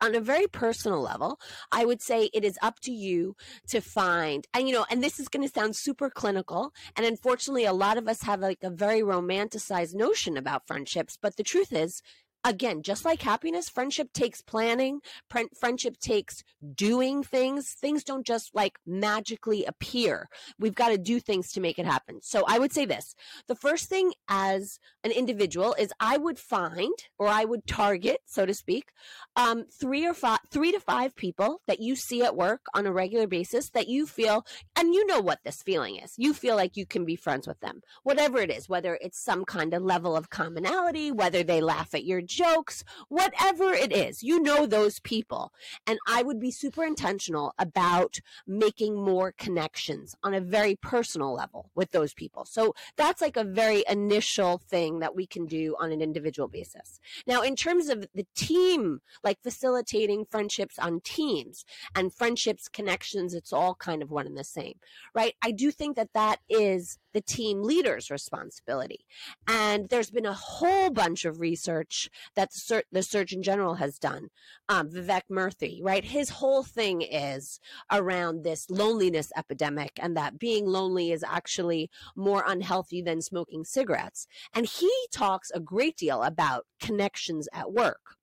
on 0.00 0.14
a 0.14 0.20
very 0.20 0.46
personal 0.46 1.00
level, 1.00 1.40
I 1.72 1.84
would 1.84 2.02
say 2.02 2.30
it 2.32 2.44
is 2.44 2.58
up 2.62 2.80
to 2.80 2.92
you 2.92 3.36
to 3.68 3.80
find, 3.80 4.46
and 4.54 4.68
you 4.68 4.74
know, 4.74 4.86
and 4.90 5.02
this 5.02 5.18
is 5.18 5.28
going 5.28 5.46
to 5.46 5.52
sound 5.52 5.76
super 5.76 6.10
clinical. 6.10 6.72
And 6.96 7.06
unfortunately, 7.06 7.64
a 7.64 7.72
lot 7.72 7.98
of 7.98 8.08
us 8.08 8.22
have 8.22 8.40
like 8.40 8.62
a 8.62 8.70
very 8.70 9.00
romanticized 9.00 9.94
notion 9.94 10.36
about 10.36 10.66
friendships. 10.66 11.18
But 11.20 11.36
the 11.36 11.42
truth 11.42 11.72
is, 11.72 12.02
again, 12.46 12.82
just 12.82 13.04
like 13.04 13.22
happiness, 13.22 13.68
friendship 13.68 14.12
takes 14.12 14.40
planning, 14.40 15.00
Fri- 15.28 15.48
friendship 15.58 15.98
takes 15.98 16.42
doing 16.74 17.22
things. 17.22 17.72
Things 17.72 18.04
don't 18.04 18.24
just 18.24 18.54
like 18.54 18.78
magically 18.86 19.64
appear. 19.64 20.28
We've 20.58 20.74
got 20.74 20.90
to 20.90 20.98
do 20.98 21.18
things 21.18 21.52
to 21.52 21.60
make 21.60 21.78
it 21.78 21.86
happen. 21.86 22.20
So 22.22 22.44
I 22.46 22.58
would 22.58 22.72
say 22.72 22.84
this 22.84 23.14
the 23.48 23.56
first 23.56 23.88
thing 23.88 24.12
as 24.28 24.78
an 25.02 25.10
individual 25.10 25.74
is 25.78 25.92
I 25.98 26.16
would 26.16 26.38
find 26.38 26.94
or 27.18 27.26
I 27.26 27.44
would 27.44 27.66
target, 27.66 28.20
so 28.26 28.46
to 28.46 28.54
speak, 28.54 28.90
um, 29.34 29.64
three 29.80 30.06
or 30.06 30.14
five, 30.14 30.38
three 30.50 30.70
to 30.72 30.80
five 30.80 31.16
people 31.16 31.62
that 31.66 31.80
you 31.80 31.96
see 31.96 32.22
at 32.22 32.36
work 32.36 32.66
on 32.74 32.86
a 32.86 32.92
regular 32.92 33.26
basis 33.26 33.70
that 33.70 33.88
you 33.88 34.06
feel, 34.06 34.46
and 34.76 34.94
you 34.94 35.04
know 35.06 35.20
what 35.20 35.40
this 35.44 35.62
feeling 35.62 35.96
is. 35.96 36.14
You 36.16 36.32
feel 36.32 36.54
like 36.54 36.76
you 36.76 36.86
can 36.86 37.04
be 37.04 37.16
friends 37.16 37.48
with 37.48 37.58
them, 37.60 37.80
whatever 38.04 38.38
it 38.38 38.50
is, 38.50 38.68
whether 38.68 38.98
it's 39.00 39.22
some 39.22 39.44
kind 39.44 39.74
of 39.74 39.82
level 39.82 40.16
of 40.16 40.30
commonality, 40.30 41.10
whether 41.10 41.42
they 41.42 41.60
laugh 41.60 41.92
at 41.92 42.04
your 42.04 42.22
jokes, 42.36 42.84
whatever 43.08 43.72
it 43.72 43.92
is, 43.92 44.22
you 44.22 44.40
know 44.40 44.66
those 44.66 45.00
people. 45.00 45.52
And 45.86 45.98
I 46.06 46.22
would 46.22 46.38
be 46.38 46.50
super 46.50 46.84
intentional 46.84 47.54
about 47.58 48.20
making 48.46 48.94
more 48.96 49.32
connections 49.36 50.14
on 50.22 50.34
a 50.34 50.40
very 50.40 50.76
personal 50.76 51.34
level 51.34 51.70
with 51.74 51.92
those 51.92 52.14
people. 52.14 52.44
So 52.44 52.74
that's 52.96 53.20
like 53.20 53.36
a 53.36 53.44
very 53.44 53.84
initial 53.88 54.58
thing 54.58 54.98
that 55.00 55.16
we 55.16 55.26
can 55.26 55.46
do 55.46 55.74
on 55.80 55.92
an 55.92 56.02
individual 56.02 56.48
basis. 56.48 57.00
Now, 57.26 57.42
in 57.42 57.56
terms 57.56 57.88
of 57.88 58.06
the 58.14 58.26
team, 58.34 59.00
like 59.24 59.42
facilitating 59.42 60.26
friendships 60.26 60.78
on 60.78 61.00
teams 61.00 61.64
and 61.94 62.12
friendships, 62.12 62.68
connections, 62.68 63.34
it's 63.34 63.52
all 63.52 63.74
kind 63.74 64.02
of 64.02 64.10
one 64.10 64.26
and 64.26 64.36
the 64.36 64.44
same, 64.44 64.74
right? 65.14 65.34
I 65.42 65.52
do 65.52 65.70
think 65.70 65.96
that 65.96 66.12
that 66.14 66.40
is 66.48 66.98
the 67.16 67.20
team 67.22 67.62
leader's 67.62 68.10
responsibility. 68.10 69.06
And 69.48 69.88
there's 69.88 70.10
been 70.10 70.26
a 70.26 70.34
whole 70.34 70.90
bunch 70.90 71.24
of 71.24 71.40
research 71.40 72.10
that 72.34 72.50
the, 72.50 72.58
Sur- 72.58 72.82
the 72.92 73.02
Surgeon 73.02 73.42
General 73.42 73.74
has 73.74 73.98
done. 73.98 74.28
Um, 74.68 74.90
Vivek 74.90 75.22
Murthy, 75.30 75.80
right? 75.82 76.04
His 76.04 76.30
whole 76.30 76.62
thing 76.62 77.02
is 77.02 77.60
around 77.90 78.42
this 78.42 78.68
loneliness 78.70 79.30
epidemic 79.36 79.92
and 80.00 80.16
that 80.16 80.38
being 80.38 80.66
lonely 80.66 81.12
is 81.12 81.24
actually 81.26 81.90
more 82.16 82.44
unhealthy 82.46 83.02
than 83.02 83.22
smoking 83.22 83.64
cigarettes. 83.64 84.26
And 84.54 84.66
he 84.66 84.90
talks 85.12 85.50
a 85.50 85.60
great 85.60 85.96
deal 85.96 86.22
about 86.22 86.66
connections 86.80 87.48
at 87.52 87.72
work. 87.72 88.15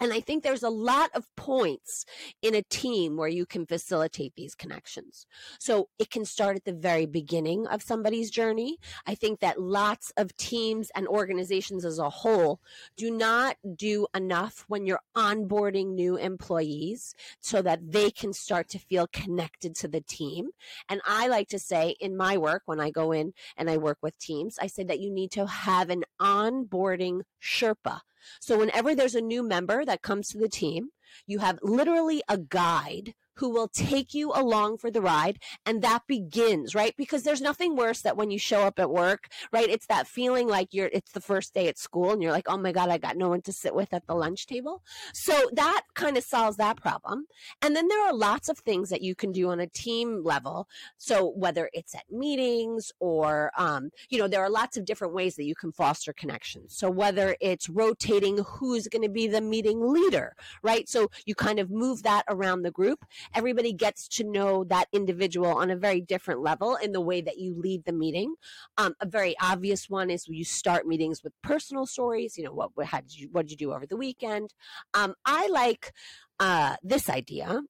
And 0.00 0.12
I 0.12 0.20
think 0.20 0.42
there's 0.42 0.62
a 0.62 0.70
lot 0.70 1.10
of 1.14 1.34
points 1.36 2.04
in 2.42 2.54
a 2.54 2.62
team 2.62 3.16
where 3.16 3.28
you 3.28 3.46
can 3.46 3.64
facilitate 3.64 4.34
these 4.34 4.54
connections. 4.54 5.26
So 5.58 5.88
it 5.98 6.10
can 6.10 6.24
start 6.24 6.56
at 6.56 6.64
the 6.64 6.72
very 6.72 7.06
beginning 7.06 7.66
of 7.68 7.82
somebody's 7.82 8.30
journey. 8.30 8.78
I 9.06 9.14
think 9.14 9.40
that 9.40 9.60
lots 9.60 10.12
of 10.16 10.36
teams 10.36 10.90
and 10.96 11.06
organizations 11.06 11.84
as 11.84 11.98
a 11.98 12.10
whole 12.10 12.60
do 12.96 13.10
not 13.10 13.56
do 13.76 14.06
enough 14.14 14.64
when 14.68 14.84
you're 14.84 15.00
onboarding 15.16 15.94
new 15.94 16.16
employees 16.16 17.14
so 17.40 17.62
that 17.62 17.92
they 17.92 18.10
can 18.10 18.32
start 18.32 18.68
to 18.70 18.78
feel 18.78 19.06
connected 19.06 19.76
to 19.76 19.88
the 19.88 20.00
team. 20.00 20.50
And 20.88 21.00
I 21.06 21.28
like 21.28 21.48
to 21.48 21.58
say 21.58 21.94
in 22.00 22.16
my 22.16 22.36
work, 22.36 22.62
when 22.66 22.80
I 22.80 22.90
go 22.90 23.12
in 23.12 23.32
and 23.56 23.70
I 23.70 23.76
work 23.76 23.98
with 24.02 24.18
teams, 24.18 24.58
I 24.58 24.66
say 24.66 24.82
that 24.84 25.00
you 25.00 25.10
need 25.10 25.30
to 25.32 25.46
have 25.46 25.88
an 25.88 26.04
onboarding 26.20 27.22
Sherpa. 27.40 28.00
So 28.40 28.58
whenever 28.58 28.94
there's 28.94 29.14
a 29.14 29.20
new 29.20 29.42
member 29.42 29.84
that 29.84 30.02
comes 30.02 30.28
to 30.28 30.38
the 30.38 30.48
team, 30.48 30.88
you 31.26 31.38
have 31.38 31.58
literally 31.62 32.22
a 32.28 32.38
guide 32.38 33.14
who 33.36 33.50
will 33.50 33.68
take 33.68 34.14
you 34.14 34.32
along 34.34 34.78
for 34.78 34.90
the 34.90 35.00
ride 35.02 35.38
and 35.66 35.82
that 35.82 36.02
begins 36.06 36.74
right? 36.74 36.94
Because 36.96 37.22
there's 37.22 37.40
nothing 37.40 37.76
worse 37.76 38.02
that 38.02 38.16
when 38.16 38.30
you 38.30 38.38
show 38.38 38.62
up 38.62 38.78
at 38.78 38.90
work 38.90 39.28
right 39.52 39.68
it's 39.68 39.86
that 39.86 40.06
feeling 40.06 40.48
like 40.48 40.68
you're 40.72 40.90
it's 40.92 41.12
the 41.12 41.20
first 41.20 41.54
day 41.54 41.68
at 41.68 41.78
school 41.78 42.12
and 42.12 42.22
you're 42.22 42.32
like 42.32 42.48
oh 42.48 42.56
my 42.56 42.72
god 42.72 42.88
i 42.88 42.98
got 42.98 43.16
no 43.16 43.28
one 43.28 43.42
to 43.42 43.52
sit 43.52 43.74
with 43.74 43.92
at 43.92 44.06
the 44.06 44.14
lunch 44.14 44.46
table. 44.46 44.82
So 45.12 45.50
that 45.52 45.82
kind 45.94 46.16
of 46.16 46.24
solves 46.24 46.56
that 46.56 46.76
problem. 46.76 47.26
And 47.62 47.74
then 47.74 47.88
there 47.88 48.06
are 48.06 48.14
lots 48.14 48.48
of 48.48 48.58
things 48.58 48.90
that 48.90 49.02
you 49.02 49.14
can 49.14 49.32
do 49.32 49.50
on 49.50 49.60
a 49.60 49.66
team 49.66 50.22
level. 50.22 50.68
So 50.98 51.32
whether 51.36 51.70
it's 51.72 51.94
at 51.94 52.04
meetings 52.10 52.92
or 53.00 53.50
um, 53.56 53.90
you 54.08 54.18
know 54.18 54.28
there 54.28 54.42
are 54.42 54.50
lots 54.50 54.76
of 54.76 54.84
different 54.84 55.14
ways 55.14 55.36
that 55.36 55.44
you 55.44 55.54
can 55.54 55.72
foster 55.72 56.12
connections. 56.12 56.76
So 56.76 56.90
whether 56.90 57.36
it's 57.40 57.68
rotating 57.68 58.38
who's 58.38 58.88
going 58.88 59.02
to 59.02 59.08
be 59.08 59.26
the 59.26 59.40
meeting 59.40 59.80
leader 59.92 60.34
right? 60.62 60.88
So 60.88 61.10
you 61.26 61.34
kind 61.34 61.58
of 61.58 61.70
move 61.70 62.02
that 62.02 62.24
around 62.28 62.62
the 62.62 62.70
group 62.70 63.04
everybody 63.34 63.72
gets 63.72 64.08
to 64.08 64.24
know 64.24 64.64
that 64.64 64.88
individual 64.92 65.48
on 65.48 65.70
a 65.70 65.76
very 65.76 66.00
different 66.00 66.40
level 66.40 66.76
in 66.76 66.92
the 66.92 67.00
way 67.00 67.20
that 67.20 67.38
you 67.38 67.54
lead 67.56 67.84
the 67.84 67.92
meeting. 67.92 68.34
Um, 68.76 68.94
a 69.00 69.06
very 69.06 69.34
obvious 69.40 69.88
one 69.88 70.10
is 70.10 70.26
you 70.28 70.44
start 70.44 70.86
meetings 70.86 71.22
with 71.22 71.32
personal 71.42 71.86
stories 71.86 72.36
you 72.36 72.44
know 72.44 72.52
what 72.52 72.70
what- 72.74 72.90
did 72.90 73.18
you 73.18 73.28
what 73.32 73.46
did 73.46 73.52
you 73.52 73.56
do 73.56 73.72
over 73.72 73.86
the 73.86 73.96
weekend? 73.96 74.54
Um, 74.94 75.14
i 75.24 75.46
like 75.48 75.92
uh, 76.40 76.76
this 76.82 77.08
idea 77.08 77.62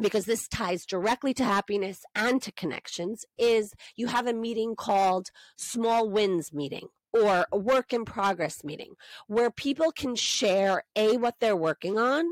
because 0.00 0.24
this 0.26 0.46
ties 0.48 0.86
directly 0.86 1.34
to 1.34 1.44
happiness 1.44 2.02
and 2.14 2.40
to 2.42 2.52
connections 2.52 3.24
is 3.36 3.72
you 3.96 4.06
have 4.06 4.26
a 4.26 4.32
meeting 4.32 4.76
called 4.76 5.30
small 5.56 6.08
wins 6.08 6.52
meeting 6.52 6.88
or 7.12 7.46
a 7.52 7.58
work 7.58 7.92
in 7.92 8.04
progress 8.04 8.62
meeting 8.64 8.94
where 9.26 9.50
people 9.50 9.90
can 9.92 10.14
share 10.14 10.84
a 10.96 11.16
what 11.16 11.36
they're 11.40 11.56
working 11.56 11.98
on 11.98 12.24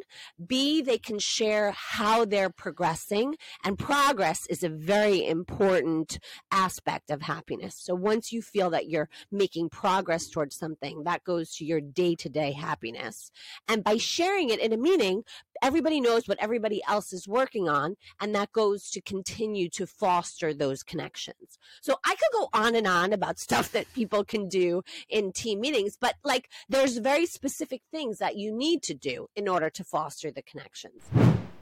b 0.46 0.82
they 0.82 0.98
can 0.98 1.18
share 1.18 1.72
how 1.72 2.24
they're 2.24 2.50
progressing 2.50 3.36
and 3.64 3.78
progress 3.78 4.46
is 4.46 4.62
a 4.62 4.68
very 4.68 5.26
important 5.26 6.18
aspect 6.50 7.10
of 7.10 7.22
happiness. 7.22 7.76
So 7.76 7.94
once 7.94 8.32
you 8.32 8.42
feel 8.42 8.70
that 8.70 8.88
you're 8.88 9.08
making 9.30 9.70
progress 9.70 10.28
towards 10.28 10.56
something 10.56 11.04
that 11.04 11.24
goes 11.24 11.54
to 11.56 11.64
your 11.64 11.80
day-to-day 11.80 12.52
happiness. 12.52 13.30
And 13.68 13.82
by 13.82 13.96
sharing 13.96 14.50
it 14.50 14.60
in 14.60 14.72
a 14.72 14.76
meeting 14.76 15.24
everybody 15.62 16.00
knows 16.02 16.28
what 16.28 16.38
everybody 16.38 16.82
else 16.86 17.14
is 17.14 17.26
working 17.26 17.66
on 17.66 17.96
and 18.20 18.34
that 18.34 18.52
goes 18.52 18.90
to 18.90 19.00
continue 19.00 19.70
to 19.70 19.86
foster 19.86 20.52
those 20.52 20.82
connections. 20.82 21.58
So 21.80 21.96
i 22.04 22.10
could 22.10 22.38
go 22.38 22.48
on 22.52 22.74
and 22.74 22.86
on 22.86 23.12
about 23.12 23.38
stuff 23.46 23.72
that 23.72 23.92
people 23.94 24.24
can 24.24 24.48
do 24.66 24.82
in 25.08 25.32
team 25.32 25.60
meetings 25.60 25.96
but 26.00 26.14
like 26.24 26.48
there's 26.68 26.98
very 26.98 27.26
specific 27.26 27.82
things 27.90 28.18
that 28.18 28.36
you 28.36 28.50
need 28.52 28.82
to 28.82 28.94
do 28.94 29.28
in 29.34 29.48
order 29.48 29.68
to 29.70 29.82
foster 29.84 30.30
the 30.30 30.42
connections 30.42 31.02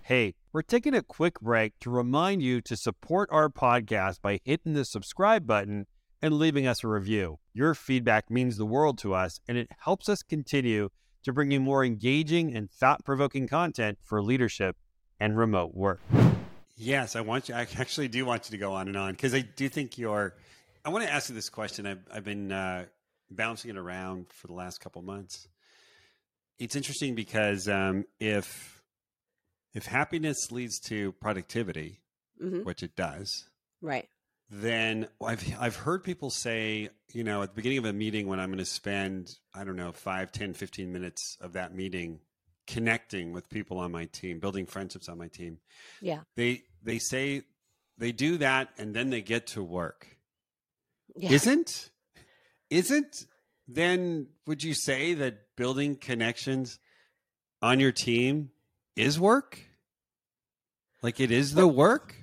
Hey, 0.06 0.34
we're 0.52 0.60
taking 0.60 0.92
a 0.92 1.00
quick 1.02 1.40
break 1.40 1.78
to 1.80 1.88
remind 1.88 2.42
you 2.42 2.60
to 2.60 2.76
support 2.76 3.30
our 3.32 3.48
podcast 3.48 4.20
by 4.20 4.38
hitting 4.44 4.74
the 4.74 4.84
subscribe 4.84 5.46
button 5.46 5.86
and 6.20 6.34
leaving 6.34 6.66
us 6.66 6.84
a 6.84 6.88
review. 6.88 7.38
Your 7.54 7.74
feedback 7.74 8.30
means 8.30 8.58
the 8.58 8.66
world 8.66 8.98
to 8.98 9.14
us, 9.14 9.40
and 9.48 9.56
it 9.56 9.70
helps 9.78 10.10
us 10.10 10.22
continue 10.22 10.90
to 11.22 11.32
bring 11.32 11.52
you 11.52 11.60
more 11.60 11.82
engaging 11.82 12.54
and 12.54 12.70
thought 12.70 13.02
provoking 13.02 13.48
content 13.48 13.96
for 14.02 14.22
leadership 14.22 14.76
and 15.18 15.38
remote 15.38 15.74
work. 15.74 16.02
Yes, 16.76 17.16
I 17.16 17.22
want 17.22 17.48
you. 17.48 17.54
I 17.54 17.66
actually 17.78 18.08
do 18.08 18.26
want 18.26 18.46
you 18.46 18.50
to 18.50 18.58
go 18.58 18.74
on 18.74 18.88
and 18.88 18.98
on 18.98 19.12
because 19.12 19.34
I 19.34 19.40
do 19.40 19.70
think 19.70 19.96
you're. 19.96 20.34
I 20.84 20.90
want 20.90 21.04
to 21.04 21.12
ask 21.12 21.28
you 21.28 21.34
this 21.34 21.48
question. 21.48 21.86
I've 21.86 22.06
I've 22.12 22.24
been 22.24 22.52
uh, 22.52 22.86
bouncing 23.30 23.70
it 23.70 23.76
around 23.76 24.26
for 24.30 24.46
the 24.46 24.54
last 24.54 24.80
couple 24.80 25.02
months. 25.02 25.48
It's 26.58 26.76
interesting 26.76 27.14
because 27.14 27.68
um, 27.68 28.04
if 28.20 28.82
if 29.72 29.86
happiness 29.86 30.52
leads 30.52 30.78
to 30.80 31.12
productivity, 31.12 32.00
hmm 32.40 32.62
which 32.62 32.82
it 32.82 32.96
does, 32.96 33.48
right 33.80 34.08
then 34.50 35.08
I've 35.24 35.42
I've 35.58 35.76
heard 35.76 36.04
people 36.04 36.30
say, 36.30 36.90
you 37.12 37.24
know, 37.24 37.42
at 37.42 37.50
the 37.50 37.54
beginning 37.54 37.78
of 37.78 37.86
a 37.86 37.92
meeting 37.92 38.28
when 38.28 38.38
I'm 38.38 38.50
going 38.50 38.58
to 38.58 38.64
spend, 38.64 39.36
I 39.54 39.64
don't 39.64 39.76
know, 39.76 39.92
5, 39.92 40.32
10, 40.32 40.54
15 40.54 40.92
minutes 40.92 41.36
of 41.40 41.54
that 41.54 41.74
meeting 41.74 42.20
connecting 42.66 43.32
with 43.32 43.48
people 43.50 43.78
on 43.78 43.92
my 43.92 44.06
team, 44.06 44.38
building 44.38 44.66
friendships 44.66 45.08
on 45.08 45.18
my 45.18 45.28
team. 45.28 45.58
Yeah. 46.00 46.20
They 46.36 46.62
they 46.82 46.98
say 46.98 47.42
they 47.98 48.12
do 48.12 48.38
that 48.38 48.70
and 48.78 48.94
then 48.94 49.10
they 49.10 49.22
get 49.22 49.48
to 49.48 49.62
work. 49.62 50.13
Yeah 51.16 51.30
Isn't 51.32 51.90
isn't 52.70 53.26
then 53.66 54.28
would 54.46 54.62
you 54.62 54.74
say 54.74 55.14
that 55.14 55.56
building 55.56 55.96
connections 55.96 56.78
on 57.62 57.80
your 57.80 57.92
team 57.92 58.50
is 58.96 59.18
work? 59.18 59.60
Like 61.02 61.20
it 61.20 61.30
is 61.30 61.54
the 61.54 61.68
work? 61.68 62.16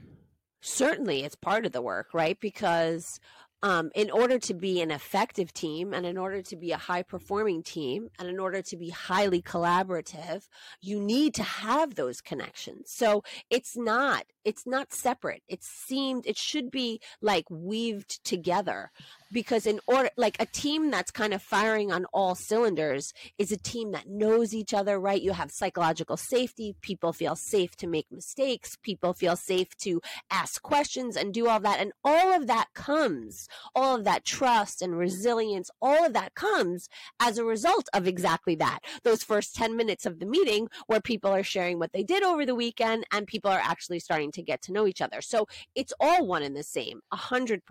Certainly, 0.61 1.23
it's 1.23 1.35
part 1.35 1.65
of 1.65 1.71
the 1.71 1.81
work, 1.81 2.13
right? 2.13 2.39
Because 2.39 3.19
um, 3.63 3.91
in 3.93 4.09
order 4.09 4.39
to 4.39 4.53
be 4.53 4.81
an 4.81 4.91
effective 4.91 5.53
team 5.53 5.93
and 5.93 6.05
in 6.05 6.17
order 6.17 6.41
to 6.41 6.55
be 6.55 6.71
a 6.71 6.77
high 6.77 7.03
performing 7.03 7.61
team 7.61 8.09
and 8.17 8.27
in 8.27 8.39
order 8.39 8.61
to 8.61 8.77
be 8.77 8.89
highly 8.89 9.41
collaborative, 9.41 10.47
you 10.81 10.99
need 10.99 11.33
to 11.35 11.43
have 11.43 11.95
those 11.95 12.21
connections. 12.21 12.91
So 12.91 13.23
it's 13.49 13.77
not, 13.77 14.25
it's 14.45 14.65
not 14.65 14.93
separate. 14.93 15.43
It 15.47 15.63
seemed, 15.63 16.25
it 16.25 16.37
should 16.37 16.71
be 16.71 16.99
like 17.21 17.45
weaved 17.49 18.23
together 18.23 18.91
because 19.31 19.65
in 19.65 19.79
order 19.87 20.09
like 20.17 20.35
a 20.39 20.45
team 20.45 20.91
that's 20.91 21.11
kind 21.11 21.33
of 21.33 21.41
firing 21.41 21.91
on 21.91 22.05
all 22.13 22.35
cylinders 22.35 23.13
is 23.37 23.51
a 23.51 23.57
team 23.57 23.91
that 23.91 24.09
knows 24.09 24.53
each 24.53 24.73
other 24.73 24.99
right? 24.99 25.21
You 25.21 25.33
have 25.33 25.51
psychological 25.51 26.17
safety. 26.17 26.75
People 26.81 27.13
feel 27.13 27.35
safe 27.35 27.75
to 27.77 27.87
make 27.87 28.11
mistakes. 28.11 28.77
People 28.81 29.13
feel 29.13 29.35
safe 29.35 29.75
to 29.79 30.01
ask 30.29 30.61
questions 30.61 31.15
and 31.15 31.33
do 31.33 31.47
all 31.47 31.59
that. 31.61 31.79
And 31.79 31.93
all 32.03 32.33
of 32.33 32.47
that 32.47 32.67
comes 32.73 33.47
all 33.75 33.95
of 33.95 34.03
that 34.03 34.25
trust 34.25 34.81
and 34.81 34.97
resilience 34.97 35.69
all 35.81 36.05
of 36.05 36.13
that 36.13 36.33
comes 36.35 36.89
as 37.19 37.37
a 37.37 37.43
result 37.43 37.87
of 37.93 38.07
exactly 38.07 38.55
that. 38.55 38.79
Those 39.03 39.23
first 39.23 39.55
10 39.55 39.75
minutes 39.75 40.05
of 40.05 40.19
the 40.19 40.25
meeting 40.25 40.67
where 40.87 41.01
people 41.01 41.31
are 41.31 41.43
sharing 41.43 41.79
what 41.79 41.93
they 41.93 42.03
did 42.03 42.23
over 42.23 42.45
the 42.45 42.55
weekend 42.55 43.05
and 43.11 43.27
people 43.27 43.51
are 43.51 43.61
actually 43.63 43.99
starting 43.99 44.30
to 44.31 44.41
get 44.41 44.61
to 44.61 44.71
know 44.71 44.87
each 44.87 45.01
other 45.01 45.21
so 45.21 45.47
it's 45.75 45.93
all 45.99 46.25
one 46.25 46.43
and 46.43 46.55
the 46.55 46.63
same 46.63 47.01
a 47.11 47.17
100% 47.17 47.61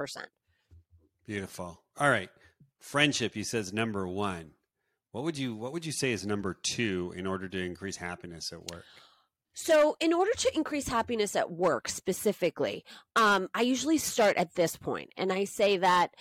Beautiful. 1.31 1.81
All 1.97 2.11
right. 2.11 2.29
Friendship, 2.81 3.35
he 3.35 3.45
says 3.45 3.73
number 3.73 4.05
one. 4.09 4.51
What 5.13 5.23
would 5.23 5.39
you 5.39 5.55
what 5.55 5.73
would 5.73 5.87
you 5.87 5.93
say 5.93 6.11
is 6.11 6.27
number 6.27 6.57
two 6.61 7.15
in 7.17 7.25
order 7.25 7.49
to 7.49 7.65
increase 7.65 7.99
happiness 7.99 8.53
at 8.53 8.59
work? 8.73 8.85
So, 9.53 9.97
in 10.01 10.13
order 10.13 10.33
to 10.39 10.51
increase 10.57 10.89
happiness 10.89 11.37
at 11.37 11.53
work 11.53 11.89
specifically, 11.89 12.85
um, 13.15 13.49
I 13.55 13.63
usually 13.63 13.99
start 13.99 14.37
at 14.39 14.57
this 14.57 14.77
point 14.77 15.13
and 15.17 15.33
I 15.33 15.45
say 15.45 15.77
that 15.77 16.17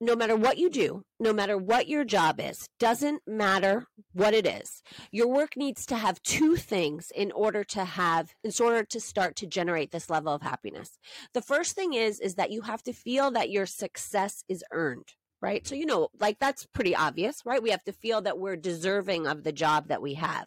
no 0.00 0.14
matter 0.14 0.36
what 0.36 0.58
you 0.58 0.68
do, 0.70 1.02
no 1.18 1.32
matter 1.32 1.56
what 1.56 1.88
your 1.88 2.04
job 2.04 2.40
is, 2.40 2.68
doesn't 2.78 3.22
matter 3.26 3.86
what 4.12 4.34
it 4.34 4.46
is. 4.46 4.82
Your 5.10 5.28
work 5.28 5.56
needs 5.56 5.86
to 5.86 5.96
have 5.96 6.22
two 6.22 6.56
things 6.56 7.10
in 7.14 7.32
order 7.32 7.64
to 7.64 7.84
have 7.84 8.34
in 8.44 8.52
order 8.60 8.84
to 8.84 9.00
start 9.00 9.36
to 9.36 9.46
generate 9.46 9.92
this 9.92 10.10
level 10.10 10.34
of 10.34 10.42
happiness. 10.42 10.98
The 11.32 11.42
first 11.42 11.74
thing 11.74 11.94
is 11.94 12.20
is 12.20 12.34
that 12.34 12.50
you 12.50 12.62
have 12.62 12.82
to 12.84 12.92
feel 12.92 13.30
that 13.32 13.50
your 13.50 13.66
success 13.66 14.44
is 14.48 14.64
earned 14.72 15.12
right? 15.40 15.66
So, 15.66 15.74
you 15.74 15.86
know, 15.86 16.08
like 16.18 16.38
that's 16.38 16.66
pretty 16.66 16.94
obvious, 16.94 17.42
right? 17.44 17.62
We 17.62 17.70
have 17.70 17.84
to 17.84 17.92
feel 17.92 18.22
that 18.22 18.38
we're 18.38 18.56
deserving 18.56 19.26
of 19.26 19.44
the 19.44 19.52
job 19.52 19.88
that 19.88 20.02
we 20.02 20.14
have. 20.14 20.46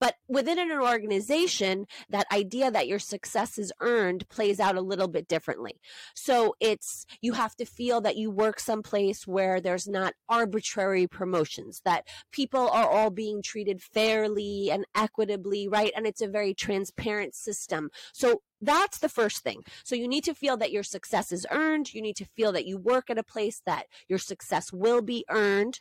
But 0.00 0.16
within 0.28 0.58
an 0.58 0.72
organization, 0.72 1.86
that 2.08 2.26
idea 2.32 2.70
that 2.70 2.88
your 2.88 2.98
success 2.98 3.58
is 3.58 3.72
earned 3.80 4.28
plays 4.28 4.58
out 4.58 4.76
a 4.76 4.80
little 4.80 5.08
bit 5.08 5.28
differently. 5.28 5.80
So, 6.14 6.54
it's 6.60 7.06
you 7.20 7.34
have 7.34 7.54
to 7.56 7.64
feel 7.64 8.00
that 8.00 8.16
you 8.16 8.30
work 8.30 8.58
someplace 8.60 9.26
where 9.26 9.60
there's 9.60 9.86
not 9.88 10.14
arbitrary 10.28 11.06
promotions, 11.06 11.82
that 11.84 12.06
people 12.32 12.68
are 12.68 12.88
all 12.88 13.10
being 13.10 13.42
treated 13.42 13.82
fairly 13.82 14.70
and 14.70 14.84
equitably, 14.94 15.68
right? 15.68 15.92
And 15.96 16.06
it's 16.06 16.22
a 16.22 16.28
very 16.28 16.54
transparent 16.54 17.34
system. 17.34 17.90
So, 18.12 18.42
that's 18.62 18.98
the 18.98 19.08
first 19.08 19.42
thing. 19.42 19.64
So 19.84 19.94
you 19.94 20.08
need 20.08 20.24
to 20.24 20.34
feel 20.34 20.56
that 20.58 20.72
your 20.72 20.84
success 20.84 21.32
is 21.32 21.46
earned. 21.50 21.92
You 21.92 22.00
need 22.00 22.16
to 22.16 22.24
feel 22.24 22.52
that 22.52 22.66
you 22.66 22.78
work 22.78 23.10
at 23.10 23.18
a 23.18 23.24
place 23.24 23.60
that 23.66 23.86
your 24.08 24.18
success 24.18 24.72
will 24.72 25.02
be 25.02 25.24
earned. 25.28 25.80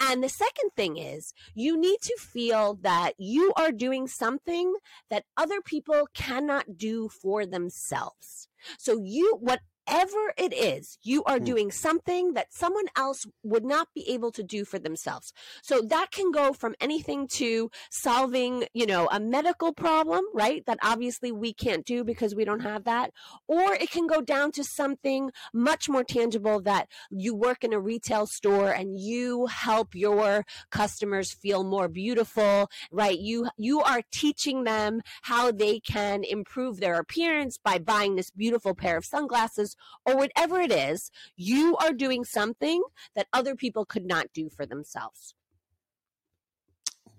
And 0.00 0.22
the 0.22 0.28
second 0.28 0.70
thing 0.76 0.96
is 0.96 1.34
you 1.54 1.78
need 1.78 2.00
to 2.02 2.16
feel 2.18 2.78
that 2.82 3.14
you 3.18 3.52
are 3.56 3.72
doing 3.72 4.06
something 4.06 4.74
that 5.10 5.24
other 5.36 5.60
people 5.60 6.08
cannot 6.14 6.78
do 6.78 7.08
for 7.08 7.44
themselves. 7.44 8.48
So 8.78 9.00
you, 9.02 9.36
what 9.40 9.60
whatever 9.90 10.32
it 10.36 10.54
is, 10.54 10.98
you 11.02 11.24
are 11.24 11.38
hmm. 11.38 11.44
doing 11.44 11.70
something 11.70 12.34
that 12.34 12.52
someone 12.52 12.86
else 12.96 13.26
would 13.42 13.64
not 13.64 13.88
be 13.94 14.08
able 14.08 14.30
to 14.32 14.42
do 14.42 14.64
for 14.64 14.78
themselves. 14.78 15.32
So 15.62 15.80
that 15.82 16.10
can 16.10 16.30
go 16.30 16.52
from 16.52 16.74
anything 16.80 17.26
to 17.34 17.70
solving, 17.90 18.64
you 18.72 18.86
know, 18.86 19.08
a 19.10 19.20
medical 19.20 19.72
problem, 19.72 20.24
right? 20.34 20.64
That 20.66 20.78
obviously 20.82 21.32
we 21.32 21.52
can't 21.52 21.84
do 21.84 22.04
because 22.04 22.34
we 22.34 22.44
don't 22.44 22.60
have 22.60 22.84
that. 22.84 23.10
Or 23.48 23.74
it 23.74 23.90
can 23.90 24.06
go 24.06 24.20
down 24.20 24.52
to 24.52 24.64
something 24.64 25.30
much 25.52 25.88
more 25.88 26.04
tangible 26.04 26.60
that 26.62 26.88
you 27.10 27.34
work 27.34 27.64
in 27.64 27.72
a 27.72 27.80
retail 27.80 28.26
store 28.26 28.70
and 28.70 28.98
you 28.98 29.46
help 29.46 29.94
your 29.94 30.44
customers 30.70 31.32
feel 31.32 31.64
more 31.64 31.88
beautiful, 31.88 32.70
right? 32.92 33.18
You, 33.18 33.48
you 33.56 33.80
are 33.80 34.02
teaching 34.12 34.64
them 34.64 35.02
how 35.22 35.50
they 35.50 35.80
can 35.80 36.22
improve 36.24 36.78
their 36.78 36.98
appearance 36.98 37.58
by 37.62 37.78
buying 37.78 38.16
this 38.16 38.30
beautiful 38.30 38.74
pair 38.74 38.96
of 38.96 39.04
sunglasses 39.04 39.76
or 40.04 40.16
whatever 40.16 40.60
it 40.60 40.72
is, 40.72 41.10
you 41.36 41.76
are 41.76 41.92
doing 41.92 42.24
something 42.24 42.82
that 43.14 43.26
other 43.32 43.54
people 43.54 43.84
could 43.84 44.06
not 44.06 44.26
do 44.32 44.48
for 44.48 44.66
themselves. 44.66 45.34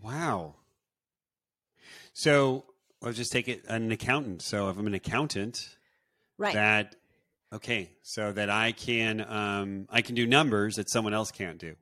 Wow. 0.02 0.56
So 2.14 2.66
let's 3.02 3.18
just 3.18 3.32
take 3.32 3.48
it 3.48 3.66
an 3.68 3.92
accountant. 3.92 4.42
So 4.42 4.70
if 4.70 4.78
I'm 4.78 4.88
an 4.88 4.94
accountant, 4.94 5.78
right. 6.38 6.54
that 6.54 6.96
okay, 7.54 7.92
so 8.02 8.32
that 8.32 8.50
I 8.50 8.72
can 8.72 9.26
um, 9.28 9.88
I 9.90 10.02
can 10.02 10.16
do 10.16 10.26
numbers 10.26 10.76
that 10.76 10.90
someone 10.90 11.14
else 11.14 11.32
can't 11.32 11.58
do. 11.58 11.76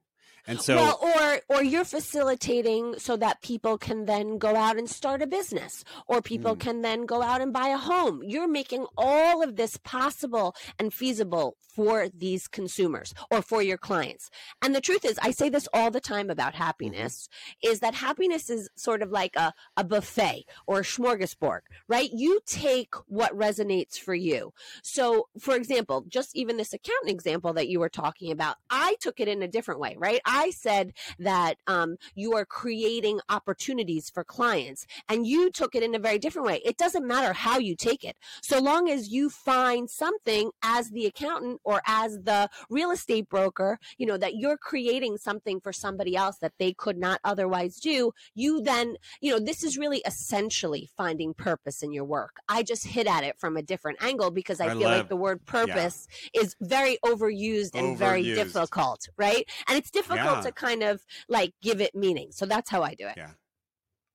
And 0.49 0.59
so 0.59 0.75
well, 0.77 0.99
or 0.99 1.57
or 1.57 1.63
you're 1.63 1.85
facilitating 1.85 2.95
so 2.97 3.15
that 3.17 3.43
people 3.43 3.77
can 3.77 4.05
then 4.05 4.39
go 4.39 4.55
out 4.55 4.77
and 4.77 4.89
start 4.89 5.21
a 5.21 5.27
business 5.27 5.83
or 6.07 6.23
people 6.23 6.55
mm. 6.55 6.59
can 6.59 6.81
then 6.81 7.05
go 7.05 7.21
out 7.21 7.39
and 7.39 7.53
buy 7.53 7.67
a 7.67 7.77
home. 7.77 8.21
You're 8.23 8.47
making 8.47 8.87
all 8.97 9.43
of 9.43 9.57
this 9.57 9.77
possible 9.77 10.55
and 10.79 10.91
feasible 10.91 11.55
for 11.75 12.09
these 12.09 12.47
consumers 12.47 13.13
or 13.29 13.41
for 13.41 13.61
your 13.61 13.77
clients. 13.77 14.29
And 14.61 14.75
the 14.75 14.81
truth 14.81 15.05
is, 15.05 15.19
I 15.21 15.31
say 15.31 15.49
this 15.49 15.67
all 15.73 15.91
the 15.91 16.01
time 16.01 16.29
about 16.29 16.53
mm-hmm. 16.53 16.63
happiness 16.63 17.29
is 17.63 17.79
that 17.81 17.93
happiness 17.93 18.49
is 18.49 18.69
sort 18.75 19.03
of 19.03 19.11
like 19.11 19.35
a, 19.35 19.53
a 19.77 19.83
buffet 19.83 20.45
or 20.65 20.79
a 20.79 20.83
smorgasbord, 20.83 21.61
right? 21.87 22.09
You 22.11 22.39
take 22.47 22.95
what 23.07 23.37
resonates 23.37 23.99
for 23.99 24.15
you. 24.15 24.51
So, 24.81 25.27
for 25.39 25.55
example, 25.55 26.05
just 26.07 26.35
even 26.35 26.57
this 26.57 26.73
accountant 26.73 27.11
example 27.11 27.53
that 27.53 27.69
you 27.69 27.79
were 27.79 27.89
talking 27.89 28.31
about, 28.31 28.57
I 28.69 28.95
took 28.99 29.19
it 29.19 29.27
in 29.27 29.43
a 29.43 29.47
different 29.47 29.79
way, 29.79 29.95
right? 29.97 30.21
I 30.25 30.38
I 30.39 30.51
said 30.51 30.93
that 31.19 31.57
um, 31.67 31.97
you 32.15 32.29
are 32.37 32.45
creating 32.45 33.19
opportunities 33.37 34.09
for 34.09 34.23
clients, 34.23 34.85
and 35.09 35.27
you 35.27 35.51
took 35.51 35.75
it 35.75 35.83
in 35.83 35.93
a 35.95 35.99
very 36.07 36.19
different 36.19 36.47
way. 36.47 36.61
It 36.63 36.77
doesn't 36.77 37.05
matter 37.05 37.33
how 37.33 37.57
you 37.67 37.75
take 37.75 38.03
it, 38.09 38.15
so 38.41 38.57
long 38.69 38.89
as 38.89 39.01
you 39.09 39.29
find 39.29 39.89
something 39.89 40.51
as 40.63 40.91
the 40.91 41.05
accountant 41.05 41.59
or 41.63 41.81
as 41.85 42.19
the 42.23 42.49
real 42.69 42.91
estate 42.91 43.27
broker, 43.29 43.79
you 43.97 44.05
know, 44.05 44.17
that 44.17 44.35
you're 44.35 44.57
creating 44.57 45.17
something 45.17 45.59
for 45.59 45.73
somebody 45.73 46.15
else 46.15 46.37
that 46.39 46.53
they 46.59 46.71
could 46.73 46.97
not 46.97 47.19
otherwise 47.23 47.75
do. 47.79 48.11
You 48.33 48.61
then, 48.61 48.95
you 49.21 49.31
know, 49.31 49.39
this 49.39 49.63
is 49.63 49.77
really 49.77 50.01
essentially 50.05 50.89
finding 50.95 51.33
purpose 51.33 51.83
in 51.83 51.91
your 51.91 52.05
work. 52.05 52.33
I 52.47 52.63
just 52.63 52.85
hit 52.87 53.07
at 53.07 53.23
it 53.23 53.35
from 53.37 53.57
a 53.57 53.61
different 53.61 54.01
angle 54.01 54.31
because 54.31 54.59
I, 54.61 54.67
I 54.67 54.69
feel 54.69 54.89
love, 54.89 54.97
like 54.99 55.09
the 55.09 55.15
word 55.15 55.45
purpose 55.45 56.07
yeah. 56.33 56.41
is 56.41 56.55
very 56.61 56.97
overused 57.03 57.73
and 57.75 57.87
overused. 57.87 57.97
very 57.97 58.23
difficult, 58.23 59.01
right? 59.17 59.43
And 59.67 59.77
it's 59.77 59.91
difficult 59.91 60.28
yeah. 60.35 60.41
to 60.41 60.51
kind 60.51 60.83
of 60.83 61.05
like 61.27 61.53
give 61.61 61.81
it 61.81 61.95
meaning. 61.95 62.31
So 62.31 62.45
that's 62.45 62.69
how 62.69 62.83
I 62.83 62.93
do 62.93 63.07
it. 63.07 63.13
Yeah. 63.17 63.31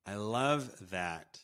I 0.06 0.16
love 0.16 0.90
that. 0.90 1.40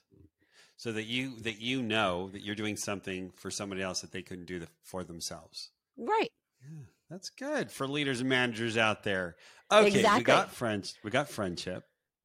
So 0.76 0.92
that 0.92 1.04
you 1.04 1.38
that 1.40 1.60
you 1.60 1.82
know 1.82 2.30
that 2.32 2.42
you're 2.42 2.54
doing 2.54 2.76
something 2.76 3.32
for 3.36 3.50
somebody 3.50 3.82
else 3.82 4.00
that 4.00 4.12
they 4.12 4.22
couldn't 4.22 4.46
do 4.46 4.60
the, 4.60 4.68
for 4.82 5.04
themselves. 5.04 5.70
Right. 5.98 6.30
Yeah. 6.62 6.84
That's 7.10 7.28
good 7.28 7.70
for 7.70 7.86
leaders 7.86 8.20
and 8.20 8.28
managers 8.28 8.78
out 8.78 9.02
there. 9.02 9.36
Okay, 9.70 9.88
exactly. 9.88 10.20
we 10.20 10.24
got 10.24 10.52
friends. 10.52 10.96
We 11.02 11.10
got 11.10 11.28
friendship. 11.28 11.84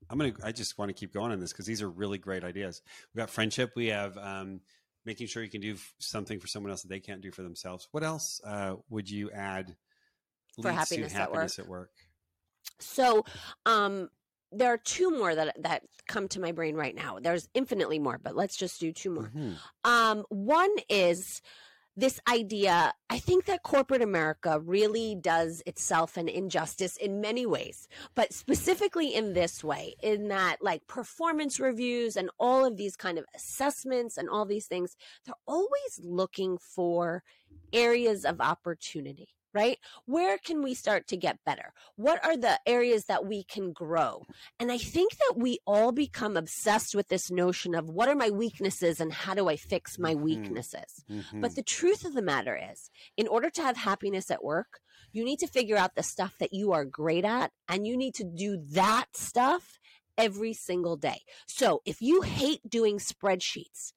I'm 0.10 0.20
gonna. 0.20 0.34
I 0.44 0.52
just 0.52 0.78
want 0.78 0.90
to 0.90 0.94
keep 0.94 1.12
going 1.12 1.32
on 1.32 1.40
this 1.40 1.52
because 1.52 1.66
these 1.66 1.82
are 1.82 1.90
really 1.90 2.18
great 2.18 2.44
ideas. 2.44 2.82
We 3.14 3.20
got 3.20 3.30
friendship. 3.30 3.72
We 3.76 3.88
have 3.88 4.18
um, 4.18 4.62
making 5.06 5.28
sure 5.28 5.44
you 5.44 5.50
can 5.50 5.62
do 5.62 5.76
something 6.00 6.40
for 6.40 6.48
someone 6.48 6.72
else 6.72 6.84
that 6.84 6.90
they 6.90 7.00
can't 7.00 7.22
do 7.22 7.32
for 7.32 7.42
themselves. 7.42 7.88
What 7.92 8.04
else 8.04 8.40
uh, 8.46 8.76
would 8.90 9.10
you 9.10 9.32
add 9.32 9.76
for 10.62 10.72
happiness, 10.72 11.12
happiness 11.14 11.60
at, 11.60 11.68
work? 11.68 11.90
at 11.90 11.98
work? 11.98 12.05
So, 12.80 13.26
um, 13.66 14.10
there 14.52 14.72
are 14.72 14.78
two 14.78 15.12
more 15.12 15.36
that 15.36 15.56
that 15.62 15.84
come 16.08 16.28
to 16.30 16.40
my 16.40 16.52
brain 16.52 16.76
right 16.76 16.96
now. 16.96 17.20
There's 17.20 17.50
infinitely 17.54 18.00
more, 18.00 18.20
but 18.22 18.36
let's 18.36 18.56
just 18.56 18.80
do 18.80 18.92
two 18.92 19.12
more. 19.12 19.32
Mm-hmm. 19.36 19.54
Um, 19.84 20.24
one 20.30 20.72
is 20.90 21.42
this 21.98 22.20
idea. 22.30 22.94
I 23.10 23.20
think 23.20 23.46
that 23.46 23.64
corporate 23.64 24.02
America 24.02 24.60
really 24.60 25.16
does 25.16 25.64
itself 25.66 26.18
an 26.18 26.28
injustice 26.28 26.98
in 26.98 27.22
many 27.22 27.46
ways, 27.46 27.88
but 28.16 28.34
specifically 28.34 29.14
in 29.14 29.34
this 29.34 29.64
way, 29.64 29.96
in 30.04 30.28
that 30.28 30.58
like 30.62 30.88
performance 30.88 31.60
reviews 31.60 32.18
and 32.18 32.30
all 32.40 32.66
of 32.66 32.78
these 32.78 32.96
kind 32.96 33.18
of 33.18 33.26
assessments 33.36 34.18
and 34.18 34.30
all 34.30 34.46
these 34.46 34.68
things, 34.68 34.96
they're 35.26 35.36
always 35.48 36.00
looking 36.04 36.58
for 36.58 37.24
areas 37.72 38.26
of 38.26 38.42
opportunity 38.42 39.30
right? 39.56 39.80
Where 40.06 40.38
can 40.38 40.62
we 40.62 40.74
start 40.74 41.08
to 41.08 41.18
get 41.18 41.44
better? 41.46 41.74
What 41.96 42.24
are 42.24 42.36
the 42.36 42.60
areas 42.68 43.06
that 43.06 43.26
we 43.26 43.44
can 43.44 43.72
grow? 43.72 44.24
And 44.60 44.72
I 44.72 44.78
think 44.78 45.18
that 45.18 45.36
we 45.38 45.60
all 45.66 45.92
become 45.94 46.36
obsessed 46.36 46.94
with 46.94 47.08
this 47.08 47.32
notion 47.32 47.74
of 47.74 47.90
what 47.90 48.10
are 48.10 48.16
my 48.16 48.30
weaknesses 48.30 49.00
and 49.00 49.14
how 49.14 49.34
do 49.34 49.48
I 49.48 49.56
fix 49.56 49.98
my 49.98 50.14
Mhm. 50.14 50.22
weaknesses? 50.22 51.06
Mhm. 51.10 51.42
But 51.42 51.56
the 51.56 51.64
truth 51.64 52.04
of 52.04 52.14
the 52.14 52.22
matter 52.22 52.60
is, 52.72 52.92
in 53.16 53.28
order 53.28 53.50
to 53.50 53.62
have 53.62 53.78
happiness 53.78 54.30
at 54.30 54.44
work, 54.44 54.82
you 55.14 55.24
need 55.24 55.40
to 55.40 55.48
figure 55.48 55.78
out 55.78 55.96
the 55.96 56.04
stuff 56.04 56.36
that 56.40 56.52
you 56.52 56.74
are 56.74 56.84
great 56.84 57.24
at 57.24 57.54
and 57.70 57.88
you 57.88 57.96
need 57.96 58.14
to 58.16 58.26
do 58.26 58.58
that 58.72 59.16
stuff 59.16 59.80
every 60.18 60.54
single 60.54 60.98
day. 60.98 61.22
So 61.48 61.82
if 61.86 62.02
you 62.02 62.22
hate 62.22 62.70
doing 62.70 63.00
spreadsheets, 63.00 63.94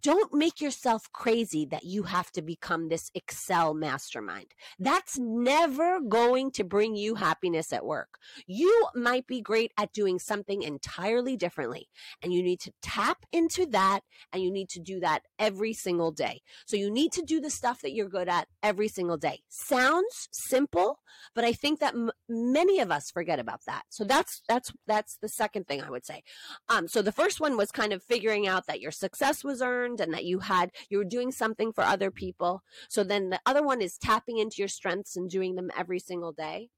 don't 0.00 0.32
make 0.32 0.60
yourself 0.60 1.10
crazy 1.12 1.66
that 1.66 1.84
you 1.84 2.04
have 2.04 2.30
to 2.32 2.42
become 2.42 2.88
this 2.88 3.10
Excel 3.14 3.74
mastermind. 3.74 4.54
That's 4.78 5.18
never 5.18 6.00
going 6.00 6.52
to 6.52 6.64
bring 6.64 6.94
you 6.94 7.16
happiness 7.16 7.72
at 7.72 7.84
work. 7.84 8.18
You 8.46 8.88
might 8.94 9.26
be 9.26 9.40
great 9.40 9.72
at 9.76 9.92
doing 9.92 10.18
something 10.18 10.62
entirely 10.62 11.36
differently, 11.36 11.88
and 12.22 12.32
you 12.32 12.42
need 12.42 12.60
to 12.60 12.72
tap 12.82 13.24
into 13.32 13.66
that 13.66 14.00
and 14.32 14.42
you 14.42 14.50
need 14.52 14.68
to 14.70 14.80
do 14.80 15.00
that 15.00 15.22
every 15.38 15.72
single 15.72 16.12
day. 16.12 16.42
So 16.66 16.76
you 16.76 16.90
need 16.90 17.12
to 17.12 17.22
do 17.22 17.40
the 17.40 17.50
stuff 17.50 17.80
that 17.82 17.92
you're 17.92 18.08
good 18.08 18.28
at 18.28 18.48
every 18.62 18.88
single 18.88 19.16
day. 19.16 19.40
Sounds 19.48 20.28
simple, 20.30 21.00
but 21.34 21.44
I 21.44 21.52
think 21.52 21.80
that 21.80 21.94
m- 21.94 22.10
many 22.28 22.78
of 22.80 22.90
us 22.90 23.10
forget 23.10 23.38
about 23.38 23.62
that. 23.66 23.82
So 23.88 24.04
that's 24.04 24.42
that's 24.48 24.72
that's 24.86 25.16
the 25.20 25.28
second 25.28 25.66
thing 25.66 25.82
I 25.82 25.90
would 25.90 26.06
say. 26.06 26.22
Um, 26.68 26.86
so 26.86 27.02
the 27.02 27.12
first 27.12 27.40
one 27.40 27.56
was 27.56 27.70
kind 27.70 27.92
of 27.92 28.02
figuring 28.02 28.46
out 28.46 28.66
that 28.66 28.80
your 28.80 28.92
success 28.92 29.42
was 29.42 29.60
earned 29.60 29.79
and 29.84 30.12
that 30.12 30.24
you 30.24 30.40
had 30.40 30.70
you 30.88 30.98
were 30.98 31.04
doing 31.04 31.32
something 31.32 31.72
for 31.72 31.82
other 31.82 32.10
people. 32.10 32.62
So 32.88 33.04
then 33.04 33.30
the 33.30 33.40
other 33.46 33.62
one 33.62 33.80
is 33.80 33.98
tapping 33.98 34.38
into 34.38 34.56
your 34.58 34.68
strengths 34.68 35.16
and 35.16 35.30
doing 35.30 35.54
them 35.54 35.70
every 35.76 35.98
single 35.98 36.32
day. 36.32 36.68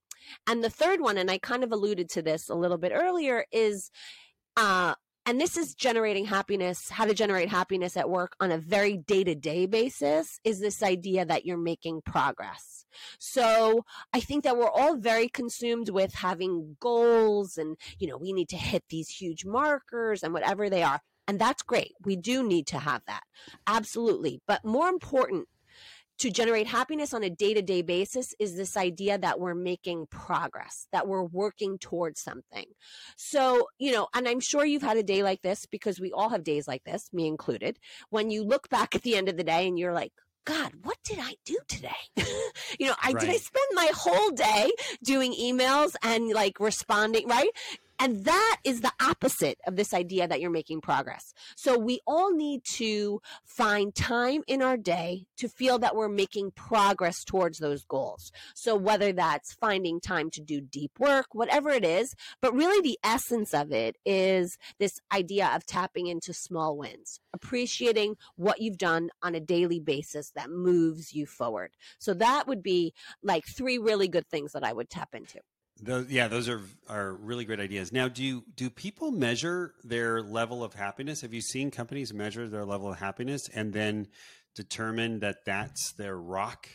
And 0.46 0.62
the 0.62 0.70
third 0.70 1.00
one, 1.00 1.18
and 1.18 1.30
I 1.30 1.38
kind 1.38 1.64
of 1.64 1.72
alluded 1.72 2.08
to 2.10 2.22
this 2.22 2.48
a 2.48 2.54
little 2.54 2.78
bit 2.78 2.92
earlier, 2.94 3.44
is 3.50 3.90
uh 4.56 4.94
and 5.24 5.40
this 5.40 5.56
is 5.56 5.74
generating 5.74 6.24
happiness, 6.24 6.88
how 6.90 7.04
to 7.04 7.14
generate 7.14 7.48
happiness 7.48 7.96
at 7.96 8.10
work 8.10 8.34
on 8.40 8.50
a 8.50 8.58
very 8.58 8.96
day 8.96 9.22
to 9.22 9.36
day 9.36 9.66
basis 9.66 10.40
is 10.42 10.58
this 10.58 10.82
idea 10.82 11.24
that 11.24 11.46
you're 11.46 11.56
making 11.56 12.02
progress. 12.04 12.84
So 13.18 13.84
I 14.12 14.20
think 14.20 14.42
that 14.44 14.56
we're 14.56 14.68
all 14.68 14.96
very 14.96 15.28
consumed 15.28 15.90
with 15.90 16.14
having 16.14 16.76
goals 16.80 17.56
and, 17.56 17.76
you 17.98 18.08
know, 18.08 18.16
we 18.16 18.32
need 18.32 18.48
to 18.50 18.56
hit 18.56 18.84
these 18.88 19.08
huge 19.08 19.44
markers 19.44 20.22
and 20.22 20.34
whatever 20.34 20.68
they 20.68 20.82
are. 20.82 21.00
And 21.28 21.38
that's 21.38 21.62
great. 21.62 21.94
We 22.04 22.16
do 22.16 22.42
need 22.42 22.66
to 22.68 22.78
have 22.78 23.02
that. 23.06 23.22
Absolutely. 23.66 24.40
But 24.46 24.64
more 24.64 24.88
important, 24.88 25.48
to 26.22 26.30
generate 26.30 26.68
happiness 26.68 27.12
on 27.12 27.24
a 27.24 27.30
day 27.30 27.52
to 27.52 27.62
day 27.62 27.82
basis 27.82 28.32
is 28.38 28.54
this 28.54 28.76
idea 28.76 29.18
that 29.18 29.40
we're 29.40 29.56
making 29.56 30.06
progress, 30.06 30.86
that 30.92 31.08
we're 31.08 31.24
working 31.24 31.78
towards 31.78 32.20
something. 32.20 32.66
So, 33.16 33.66
you 33.78 33.90
know, 33.90 34.06
and 34.14 34.28
I'm 34.28 34.38
sure 34.38 34.64
you've 34.64 34.82
had 34.82 34.96
a 34.96 35.02
day 35.02 35.24
like 35.24 35.42
this 35.42 35.66
because 35.66 36.00
we 36.00 36.12
all 36.12 36.28
have 36.28 36.44
days 36.44 36.68
like 36.68 36.84
this, 36.84 37.08
me 37.12 37.26
included, 37.26 37.78
when 38.10 38.30
you 38.30 38.44
look 38.44 38.68
back 38.68 38.94
at 38.94 39.02
the 39.02 39.16
end 39.16 39.28
of 39.28 39.36
the 39.36 39.42
day 39.42 39.66
and 39.66 39.76
you're 39.76 39.92
like, 39.92 40.12
God, 40.44 40.72
what 40.82 40.98
did 41.04 41.18
I 41.20 41.34
do 41.44 41.58
today? 41.66 41.90
you 42.78 42.86
know, 42.86 42.94
I 43.02 43.12
did 43.12 43.28
I 43.28 43.36
spend 43.36 43.66
my 43.74 43.90
whole 43.92 44.30
day 44.30 44.70
doing 45.02 45.32
emails 45.32 45.94
and 46.02 46.28
like 46.30 46.60
responding, 46.60 47.26
right? 47.26 47.50
And 47.98 48.24
that 48.24 48.56
is 48.64 48.80
the 48.80 48.92
opposite 49.00 49.58
of 49.66 49.76
this 49.76 49.94
idea 49.94 50.26
that 50.26 50.40
you're 50.40 50.50
making 50.50 50.80
progress. 50.80 51.32
So 51.56 51.78
we 51.78 52.00
all 52.06 52.34
need 52.34 52.64
to 52.64 53.20
find 53.44 53.94
time 53.94 54.42
in 54.46 54.60
our 54.60 54.76
day 54.76 55.26
to 55.36 55.48
feel 55.48 55.78
that 55.78 55.94
we're 55.94 56.08
making 56.08 56.52
progress 56.52 57.22
towards 57.24 57.58
those 57.58 57.84
goals. 57.84 58.32
So 58.54 58.74
whether 58.74 59.12
that's 59.12 59.52
finding 59.52 60.00
time 60.00 60.30
to 60.30 60.40
do 60.40 60.60
deep 60.60 60.92
work, 60.98 61.26
whatever 61.32 61.70
it 61.70 61.84
is, 61.84 62.14
but 62.40 62.54
really 62.54 62.80
the 62.80 62.98
essence 63.04 63.54
of 63.54 63.72
it 63.72 63.96
is 64.04 64.58
this 64.78 65.00
idea 65.12 65.50
of 65.54 65.64
tapping 65.64 66.06
into 66.06 66.32
small 66.32 66.76
wins, 66.76 67.20
appreciating 67.32 68.16
what 68.36 68.60
you've 68.60 68.78
done 68.78 69.10
on 69.22 69.34
a 69.34 69.40
daily 69.40 69.80
basis 69.80 70.30
that 70.34 70.50
moves 70.50 71.14
you 71.14 71.26
forward. 71.26 71.72
So 71.98 72.14
that 72.14 72.48
would 72.48 72.62
be 72.62 72.94
like 73.22 73.44
three 73.46 73.78
really 73.78 74.08
good 74.08 74.26
things 74.28 74.52
that 74.52 74.64
I 74.64 74.72
would 74.72 74.90
tap 74.90 75.10
into. 75.14 75.40
Those, 75.84 76.10
yeah, 76.10 76.28
those 76.28 76.48
are 76.48 76.60
are 76.88 77.12
really 77.14 77.44
great 77.44 77.58
ideas. 77.58 77.92
Now, 77.92 78.06
do 78.06 78.22
you, 78.22 78.44
do 78.54 78.70
people 78.70 79.10
measure 79.10 79.74
their 79.82 80.22
level 80.22 80.62
of 80.62 80.74
happiness? 80.74 81.22
Have 81.22 81.34
you 81.34 81.40
seen 81.40 81.72
companies 81.72 82.14
measure 82.14 82.48
their 82.48 82.64
level 82.64 82.90
of 82.90 82.98
happiness 82.98 83.48
and 83.52 83.72
then 83.72 84.06
determine 84.54 85.18
that 85.20 85.44
that's 85.44 85.92
their 85.92 86.16
rock 86.16 86.68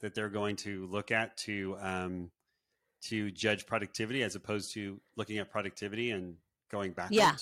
that 0.00 0.14
they're 0.14 0.28
going 0.28 0.56
to 0.56 0.86
look 0.86 1.10
at 1.10 1.36
to 1.38 1.76
um, 1.80 2.30
to 3.08 3.30
judge 3.32 3.66
productivity, 3.66 4.22
as 4.22 4.36
opposed 4.36 4.72
to 4.74 5.00
looking 5.16 5.38
at 5.38 5.50
productivity 5.50 6.10
and 6.10 6.36
going 6.70 6.92
backwards? 6.92 7.16
Yeah. 7.16 7.34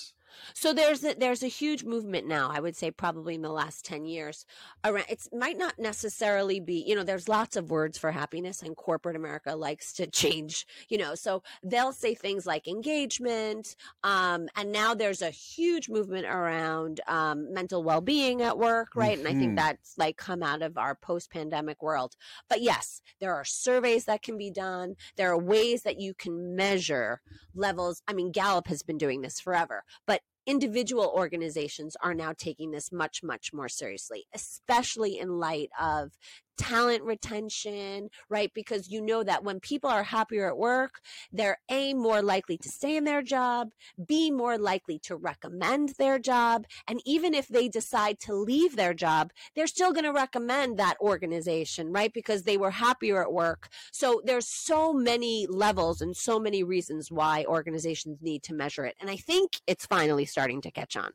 So 0.53 0.73
there's 0.73 1.03
a, 1.03 1.15
there's 1.15 1.43
a 1.43 1.47
huge 1.47 1.83
movement 1.83 2.27
now. 2.27 2.49
I 2.51 2.59
would 2.59 2.75
say 2.75 2.91
probably 2.91 3.35
in 3.35 3.41
the 3.41 3.51
last 3.51 3.85
ten 3.85 4.05
years. 4.05 4.45
Around 4.83 5.05
it 5.09 5.27
might 5.33 5.57
not 5.57 5.77
necessarily 5.77 6.59
be 6.59 6.83
you 6.85 6.95
know 6.95 7.03
there's 7.03 7.27
lots 7.27 7.55
of 7.55 7.71
words 7.71 7.97
for 7.97 8.11
happiness, 8.11 8.61
and 8.61 8.75
corporate 8.75 9.15
America 9.15 9.55
likes 9.55 9.93
to 9.93 10.07
change. 10.07 10.65
You 10.89 10.97
know, 10.97 11.15
so 11.15 11.43
they'll 11.63 11.93
say 11.93 12.15
things 12.15 12.45
like 12.45 12.67
engagement, 12.67 13.75
um, 14.03 14.47
and 14.55 14.71
now 14.71 14.93
there's 14.93 15.21
a 15.21 15.29
huge 15.29 15.89
movement 15.89 16.25
around 16.25 17.01
um, 17.07 17.53
mental 17.53 17.83
well 17.83 18.01
being 18.01 18.41
at 18.41 18.57
work, 18.57 18.95
right? 18.95 19.17
And 19.17 19.27
I 19.27 19.33
think 19.33 19.55
that's 19.55 19.97
like 19.97 20.17
come 20.17 20.43
out 20.43 20.61
of 20.61 20.77
our 20.77 20.95
post 20.95 21.31
pandemic 21.31 21.81
world. 21.81 22.15
But 22.49 22.61
yes, 22.61 23.01
there 23.19 23.33
are 23.33 23.45
surveys 23.45 24.05
that 24.05 24.21
can 24.21 24.37
be 24.37 24.49
done. 24.49 24.95
There 25.15 25.31
are 25.31 25.37
ways 25.37 25.83
that 25.83 25.99
you 25.99 26.13
can 26.13 26.55
measure 26.55 27.21
levels. 27.53 28.01
I 28.07 28.13
mean, 28.13 28.31
Gallup 28.31 28.67
has 28.67 28.81
been 28.81 28.97
doing 28.97 29.21
this 29.21 29.39
forever, 29.39 29.83
but 30.05 30.21
individual 30.45 31.11
organizations 31.15 31.95
are 32.01 32.13
now 32.13 32.33
taking 32.37 32.71
this 32.71 32.91
much, 32.91 33.23
much 33.23 33.53
more 33.53 33.69
seriously, 33.69 34.25
especially 34.33 35.17
in 35.17 35.39
light 35.39 35.69
of 35.79 36.11
talent 36.57 37.03
retention, 37.03 38.09
right? 38.29 38.51
Because 38.53 38.89
you 38.89 39.01
know 39.01 39.23
that 39.23 39.43
when 39.43 39.59
people 39.59 39.89
are 39.89 40.03
happier 40.03 40.47
at 40.47 40.57
work, 40.57 41.01
they're 41.31 41.57
A, 41.69 41.93
more 41.93 42.21
likely 42.21 42.57
to 42.59 42.69
stay 42.69 42.95
in 42.95 43.03
their 43.03 43.21
job, 43.21 43.69
B, 44.07 44.31
more 44.31 44.57
likely 44.57 44.99
to 44.99 45.15
recommend 45.15 45.89
their 45.97 46.19
job. 46.19 46.65
And 46.87 47.01
even 47.05 47.33
if 47.33 47.47
they 47.47 47.67
decide 47.67 48.19
to 48.21 48.33
leave 48.33 48.75
their 48.75 48.93
job, 48.93 49.31
they're 49.55 49.67
still 49.67 49.91
going 49.91 50.05
to 50.05 50.13
recommend 50.13 50.77
that 50.77 50.97
organization, 50.99 51.91
right? 51.91 52.13
Because 52.13 52.43
they 52.43 52.57
were 52.57 52.71
happier 52.71 53.21
at 53.21 53.33
work. 53.33 53.69
So 53.91 54.21
there's 54.23 54.47
so 54.47 54.93
many 54.93 55.47
levels 55.47 56.01
and 56.01 56.15
so 56.15 56.39
many 56.39 56.63
reasons 56.63 57.11
why 57.11 57.45
organizations 57.47 58.19
need 58.21 58.43
to 58.43 58.53
measure 58.53 58.85
it. 58.85 58.95
And 58.99 59.09
I 59.09 59.17
think 59.17 59.59
it's 59.67 59.85
finally 59.85 60.25
starting 60.25 60.61
to 60.61 60.71
catch 60.71 60.95
on. 60.95 61.11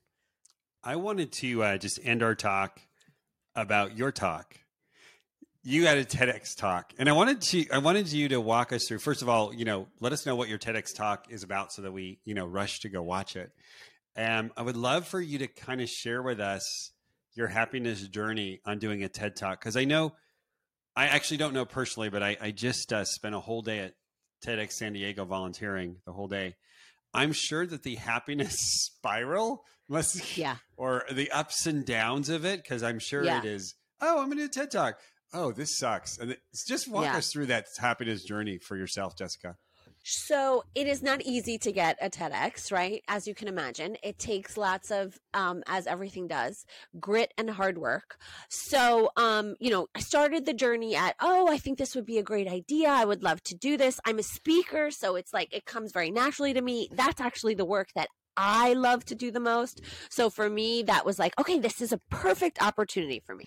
I 0.82 0.96
wanted 0.96 1.32
to 1.32 1.62
uh, 1.62 1.78
just 1.78 1.98
end 2.04 2.22
our 2.22 2.34
talk 2.34 2.80
about 3.54 3.96
your 3.96 4.12
talk. 4.12 4.58
You 5.68 5.86
had 5.86 5.98
a 5.98 6.04
TEDx 6.06 6.56
talk, 6.56 6.94
and 6.98 7.10
I 7.10 7.12
wanted 7.12 7.42
to 7.42 7.68
I 7.70 7.76
wanted 7.76 8.10
you 8.10 8.28
to 8.30 8.40
walk 8.40 8.72
us 8.72 8.88
through. 8.88 9.00
First 9.00 9.20
of 9.20 9.28
all, 9.28 9.52
you 9.52 9.66
know, 9.66 9.86
let 10.00 10.12
us 10.14 10.24
know 10.24 10.34
what 10.34 10.48
your 10.48 10.56
TEDx 10.58 10.94
talk 10.94 11.26
is 11.28 11.42
about, 11.42 11.74
so 11.74 11.82
that 11.82 11.92
we 11.92 12.20
you 12.24 12.32
know 12.32 12.46
rush 12.46 12.80
to 12.80 12.88
go 12.88 13.02
watch 13.02 13.36
it. 13.36 13.50
And 14.16 14.50
I 14.56 14.62
would 14.62 14.78
love 14.78 15.06
for 15.06 15.20
you 15.20 15.38
to 15.40 15.46
kind 15.46 15.82
of 15.82 15.90
share 15.90 16.22
with 16.22 16.40
us 16.40 16.92
your 17.34 17.48
happiness 17.48 18.00
journey 18.08 18.60
on 18.64 18.78
doing 18.78 19.04
a 19.04 19.10
TED 19.10 19.36
talk, 19.36 19.60
because 19.60 19.76
I 19.76 19.84
know 19.84 20.14
I 20.96 21.08
actually 21.08 21.36
don't 21.36 21.52
know 21.52 21.66
personally, 21.66 22.08
but 22.08 22.22
I, 22.22 22.38
I 22.40 22.50
just 22.50 22.90
uh, 22.90 23.04
spent 23.04 23.34
a 23.34 23.40
whole 23.40 23.60
day 23.60 23.80
at 23.80 23.92
TEDx 24.42 24.72
San 24.72 24.94
Diego 24.94 25.26
volunteering 25.26 25.96
the 26.06 26.12
whole 26.12 26.28
day. 26.28 26.56
I'm 27.12 27.32
sure 27.32 27.66
that 27.66 27.82
the 27.82 27.96
happiness 27.96 28.56
spiral 28.96 29.64
must 29.86 30.38
Yeah. 30.38 30.56
or 30.78 31.04
the 31.12 31.30
ups 31.30 31.66
and 31.66 31.84
downs 31.84 32.28
of 32.30 32.44
it 32.46 32.62
because 32.62 32.82
i'm 32.82 32.98
sure 32.98 33.22
Yeah. 33.24 33.38
it 33.38 33.44
is 33.46 33.74
oh 34.02 34.20
i'm 34.20 34.28
gonna 34.28 34.42
do 34.42 34.44
a 34.44 34.48
ted 34.48 34.70
talk 34.70 34.98
oh 35.34 35.52
this 35.52 35.78
sucks 35.78 36.18
and 36.18 36.30
it's 36.32 36.64
just 36.66 36.88
walk 36.90 37.04
Yeah. 37.04 37.16
us 37.16 37.30
through 37.32 37.46
that 37.46 37.66
happiness 37.78 38.24
journey 38.24 38.58
for 38.58 38.76
yourself 38.76 39.16
jessica 39.16 39.56
So 40.04 40.64
it 40.74 40.86
is 40.86 41.02
not 41.02 41.20
easy 41.22 41.58
to 41.58 41.72
get 41.72 41.98
a 42.00 42.08
TEDx, 42.08 42.72
right? 42.72 43.02
As 43.08 43.26
you 43.26 43.34
can 43.34 43.48
imagine, 43.48 43.96
it 44.02 44.18
takes 44.18 44.56
lots 44.56 44.90
of, 44.90 45.18
um, 45.34 45.62
as 45.66 45.86
everything 45.86 46.28
does, 46.28 46.64
grit 46.98 47.34
and 47.36 47.50
hard 47.50 47.76
work. 47.78 48.16
So, 48.48 49.10
um, 49.16 49.56
you 49.60 49.70
know, 49.70 49.88
I 49.94 50.00
started 50.00 50.46
the 50.46 50.54
journey 50.54 50.94
at, 50.96 51.14
oh, 51.20 51.48
I 51.50 51.58
think 51.58 51.76
this 51.78 51.94
would 51.94 52.06
be 52.06 52.16
a 52.18 52.22
great 52.22 52.48
idea. 52.48 52.88
I 52.88 53.04
would 53.04 53.22
love 53.22 53.42
to 53.44 53.54
do 53.54 53.76
this. 53.76 54.00
I'm 54.06 54.18
a 54.18 54.22
speaker, 54.22 54.90
so 54.90 55.16
it's 55.16 55.32
like 55.34 55.52
it 55.52 55.66
comes 55.66 55.92
very 55.92 56.10
naturally 56.10 56.54
to 56.54 56.62
me. 56.62 56.88
That's 56.92 57.20
actually 57.20 57.54
the 57.54 57.66
work 57.66 57.88
that 57.94 58.08
I 58.40 58.72
love 58.74 59.04
to 59.06 59.16
do 59.16 59.32
the 59.32 59.40
most. 59.40 59.80
So 60.08 60.30
for 60.30 60.48
me, 60.48 60.84
that 60.84 61.04
was 61.04 61.18
like, 61.18 61.38
okay, 61.40 61.58
this 61.58 61.80
is 61.80 61.92
a 61.92 61.98
perfect 62.08 62.62
opportunity 62.62 63.20
for 63.26 63.34
me. 63.34 63.46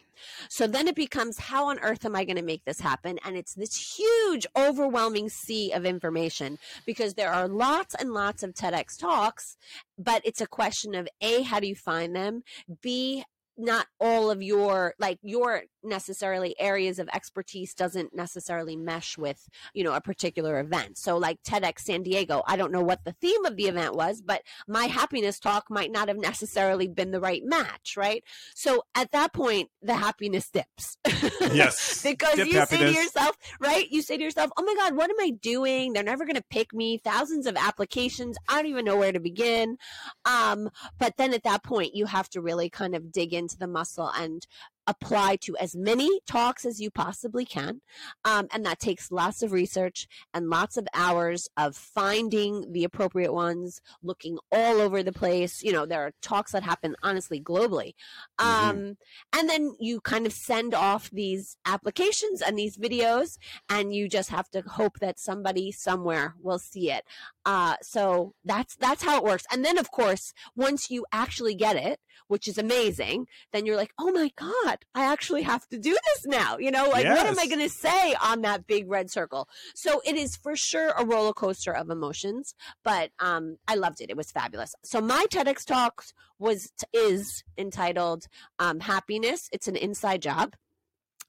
So 0.50 0.68
then 0.68 0.90
it 0.90 0.96
becomes, 0.96 1.40
how 1.40 1.70
on 1.70 1.80
earth 1.80 2.06
am 2.06 2.14
I 2.14 2.26
going 2.26 2.36
to 2.36 2.42
make 2.42 2.66
this 2.66 2.82
happen? 2.82 3.18
And 3.24 3.38
it's 3.38 3.54
this 3.54 3.96
huge, 3.98 4.46
overwhelming 4.56 5.30
sea 5.30 5.72
of 5.72 5.86
information 5.86 6.60
because 6.86 7.14
there 7.14 7.32
are 7.32 7.48
lots 7.48 7.96
and 7.96 8.12
lots 8.12 8.44
of 8.44 8.54
TEDx 8.54 9.00
talks, 9.00 9.56
but 9.98 10.22
it's 10.26 10.42
a 10.42 10.48
question 10.48 10.94
of 10.94 11.08
A, 11.22 11.44
how 11.44 11.62
do 11.62 11.68
you 11.68 11.76
find 11.76 12.14
them? 12.14 12.44
B, 12.82 13.24
not 13.58 13.88
all 14.00 14.32
of 14.32 14.42
your 14.42 14.96
like 14.98 15.20
your 15.22 15.64
necessarily 15.84 16.56
areas 16.60 17.00
of 17.00 17.10
expertise 17.14 17.74
doesn't 17.74 18.16
necessarily 18.16 18.76
mesh 18.76 19.18
with 19.18 19.50
you 19.74 19.84
know 19.84 19.94
a 19.94 20.02
particular 20.02 20.60
event. 20.60 20.98
So 20.98 21.18
like 21.18 21.42
tedx 21.44 21.80
san 21.82 22.04
diego 22.04 22.44
i 22.48 22.56
don't 22.56 22.72
know 22.72 22.82
what 22.82 23.04
the 23.04 23.14
theme 23.14 23.46
of 23.46 23.56
the 23.56 23.66
event 23.66 23.96
was 23.96 24.22
but 24.22 24.42
my 24.68 24.86
happiness 24.86 25.40
talk 25.40 25.66
might 25.70 25.92
not 25.92 26.08
have 26.08 26.18
necessarily 26.18 26.88
been 26.88 27.12
the 27.12 27.20
right 27.20 27.44
match 27.44 27.96
right? 27.98 28.24
So 28.56 28.84
at 28.96 29.12
that 29.12 29.34
point 29.34 29.70
the 29.82 29.96
happiness 29.96 30.50
dips. 30.50 30.98
Yes. 31.54 32.04
Because 32.04 32.36
Dip 32.36 32.48
you 32.48 32.60
happiness. 32.60 32.70
say 32.70 32.94
to 32.94 33.00
yourself 33.00 33.36
right? 33.60 33.90
You 33.90 34.02
say 34.02 34.16
to 34.18 34.24
yourself 34.24 34.52
oh 34.58 34.64
my 34.64 34.76
god 34.76 34.96
what 34.96 35.10
am 35.10 35.16
i 35.20 35.32
doing? 35.32 35.94
They're 35.94 36.04
never 36.04 36.24
going 36.26 36.36
to 36.36 36.44
pick 36.50 36.74
me. 36.74 36.98
Thousands 36.98 37.46
of 37.46 37.56
applications. 37.58 38.38
I 38.48 38.58
don't 38.62 38.68
even 38.72 38.86
know 38.86 38.96
where 38.98 39.12
to 39.12 39.20
begin. 39.20 39.78
Um 40.26 40.70
but 41.00 41.18
then 41.18 41.34
at 41.34 41.44
that 41.44 41.64
point 41.64 41.96
you 41.96 42.06
have 42.06 42.30
to 42.30 42.42
really 42.42 42.70
kind 42.70 42.96
of 42.96 43.12
dig 43.12 43.34
into 43.34 43.58
the 43.58 43.68
muscle 43.68 44.10
and 44.16 44.46
apply 44.88 45.36
to 45.38 45.56
as 45.58 45.76
many 45.76 46.22
talks 46.26 46.66
as 46.66 46.80
you 46.80 46.90
possibly 46.90 47.46
can. 47.46 47.82
Um, 48.26 48.48
and 48.52 48.66
that 48.66 48.80
takes 48.80 49.12
lots 49.12 49.44
of 49.44 49.52
research 49.52 50.08
and 50.34 50.50
lots 50.50 50.78
of 50.78 50.88
hours 50.94 51.50
of 51.56 51.76
finding 51.76 52.72
the 52.72 52.84
appropriate 52.84 53.34
ones, 53.34 53.82
looking 54.02 54.38
all 54.52 54.82
over 54.82 55.04
the 55.04 55.12
place. 55.12 55.64
You 55.64 55.72
know, 55.72 55.86
there 55.86 56.02
are 56.02 56.12
talks 56.22 56.52
that 56.52 56.64
happen 56.64 56.96
honestly 57.04 57.40
globally. 57.40 57.94
Um, 58.40 58.78
Mhm. 58.78 58.98
And 59.34 59.50
then 59.50 59.76
you 59.80 60.02
kind 60.02 60.26
of 60.26 60.34
send 60.34 60.74
off 60.74 61.10
these 61.12 61.58
applications 61.66 62.42
and 62.42 62.58
these 62.58 62.78
videos, 62.78 63.38
and 63.70 63.94
you 63.94 64.10
just 64.10 64.30
have 64.30 64.50
to 64.52 64.62
hope 64.62 65.00
that 65.00 65.20
somebody 65.20 65.72
somewhere 65.72 66.36
will 66.42 66.60
see 66.60 66.92
it. 66.92 67.06
Uh, 67.46 67.76
so 67.82 68.34
that's 68.46 68.76
that's 68.76 69.04
how 69.04 69.18
it 69.18 69.24
works. 69.24 69.46
And 69.52 69.66
then, 69.66 69.78
of 69.78 69.92
course, 69.92 70.34
once 70.56 70.90
you 70.90 71.06
actually 71.12 71.56
get 71.56 71.76
it, 71.76 72.00
which 72.28 72.48
is 72.48 72.58
amazing, 72.58 73.26
then 73.52 73.66
you're 73.66 73.76
like, 73.76 73.92
oh 74.00 74.12
my 74.12 74.32
god, 74.36 74.80
I 74.94 75.12
actually 75.12 75.42
have 75.44 75.68
to 75.70 75.78
do 75.78 75.92
this 75.92 76.26
now. 76.26 76.58
You 76.58 76.72
know, 76.72 76.88
like 76.90 77.06
what 77.16 77.26
am 77.26 77.40
I 77.40 77.48
going 77.48 77.60
to 77.60 77.70
say 77.70 78.16
on 78.24 78.42
that 78.42 78.68
big 78.68 78.90
red 78.90 79.10
circle? 79.10 79.48
So 79.76 80.02
it 80.06 80.16
is 80.16 80.36
for 80.36 80.56
sure 80.56 80.94
a 80.98 81.06
roller 81.06 81.34
coaster 81.34 81.72
of 81.72 81.90
emotions, 81.90 82.54
but 82.84 83.12
um, 83.20 83.58
I 83.68 83.76
loved 83.76 84.02
it. 84.02 84.10
It 84.10 84.18
was 84.18 84.32
fabulous. 84.32 84.76
So 84.84 85.02
my 85.02 85.26
TEDx 85.32 85.66
talk 85.66 86.04
was 86.40 86.72
is 86.94 87.44
entitled 87.58 88.28
um, 88.60 88.80
"Happiness." 88.82 89.50
It's 89.52 89.68
an 89.68 89.76
inside 89.76 90.22
job. 90.22 90.56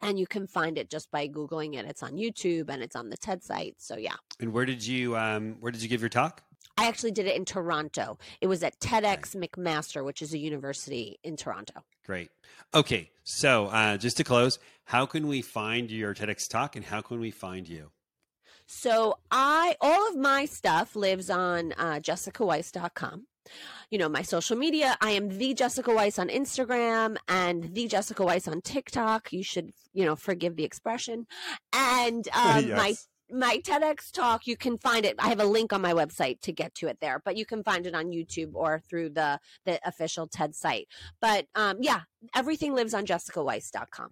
And 0.03 0.19
you 0.19 0.27
can 0.27 0.47
find 0.47 0.79
it 0.79 0.91
just 0.91 1.11
by 1.11 1.29
googling 1.29 1.75
it. 1.75 1.87
It's 1.87 2.03
on 2.03 2.13
YouTube 2.13 2.69
and 2.69 2.83
it's 2.83 2.97
on 2.97 3.09
the 3.09 3.17
TED 3.17 3.43
site. 3.43 3.77
So 3.79 3.97
yeah, 3.97 4.17
And 4.41 4.53
where 4.53 4.67
did 4.67 4.85
you 4.87 5.17
um 5.17 5.57
where 5.61 5.73
did 5.73 5.83
you 5.83 5.89
give 5.89 6.01
your 6.01 6.11
talk? 6.11 6.43
I 6.77 6.89
actually 6.89 7.13
did 7.13 7.27
it 7.27 7.37
in 7.37 7.45
Toronto. 7.45 8.19
It 8.41 8.47
was 8.47 8.63
at 8.63 8.81
TEDx 8.81 9.37
McMaster, 9.37 10.05
which 10.05 10.23
is 10.23 10.33
a 10.33 10.39
university 10.39 11.19
in 11.23 11.37
Toronto. 11.37 11.85
Great. 12.05 12.31
Okay, 12.75 13.11
so 13.25 13.67
uh, 13.67 13.97
just 13.97 14.17
to 14.17 14.25
close, 14.25 14.59
how 14.87 15.07
can 15.07 15.29
we 15.29 15.43
find 15.43 15.91
your 15.91 16.15
TEDx 16.15 16.49
talk, 16.49 16.75
and 16.75 16.85
how 16.85 17.01
can 17.01 17.21
we 17.21 17.31
find 17.31 17.69
you? 17.69 17.91
So 18.67 19.19
I 19.31 19.77
all 19.81 20.09
of 20.09 20.17
my 20.17 20.47
stuff 20.47 20.97
lives 20.97 21.29
on 21.31 21.73
uh, 21.73 22.01
jessicaweiss.com. 22.01 23.27
You 23.91 23.99
know, 23.99 24.09
my 24.09 24.23
social 24.23 24.57
media, 24.57 24.97
I 25.01 25.11
am 25.11 25.29
the 25.39 25.55
Jessica 25.55 25.93
Weiss 25.93 26.19
on 26.19 26.29
Instagram 26.29 27.17
and 27.29 27.75
the 27.75 27.87
Jessica 27.87 28.25
Weiss 28.25 28.49
on 28.49 28.61
TikTok. 28.63 29.33
You 29.33 29.43
should, 29.43 29.73
you 29.93 30.05
know, 30.05 30.17
forgive 30.17 30.57
the 30.57 30.65
expression. 30.65 31.27
And 31.73 32.27
um, 32.35 32.71
my 32.71 32.95
my 33.31 33.59
TEDx 33.59 34.13
talk, 34.13 34.47
you 34.47 34.57
can 34.57 34.77
find 34.77 35.07
it. 35.07 35.17
I 35.19 35.29
have 35.29 35.41
a 35.41 35.45
link 35.45 35.73
on 35.73 35.81
my 35.81 35.95
website 35.95 36.41
to 36.43 36.53
get 36.53 36.75
to 36.77 36.89
it 36.89 36.99
there, 37.01 37.21
but 37.25 37.37
you 37.37 37.47
can 37.47 37.65
find 37.65 37.87
it 37.87 37.95
on 37.95 38.07
YouTube 38.07 38.51
or 38.55 38.81
through 38.81 39.11
the 39.11 39.41
the 39.65 39.81
official 39.87 40.27
TED 40.27 40.55
site. 40.55 40.89
But 41.21 41.47
um, 41.55 41.79
yeah, 41.81 42.01
everything 42.35 42.75
lives 42.75 42.95
on 42.95 43.07
jessicaweiss.com. 43.07 44.11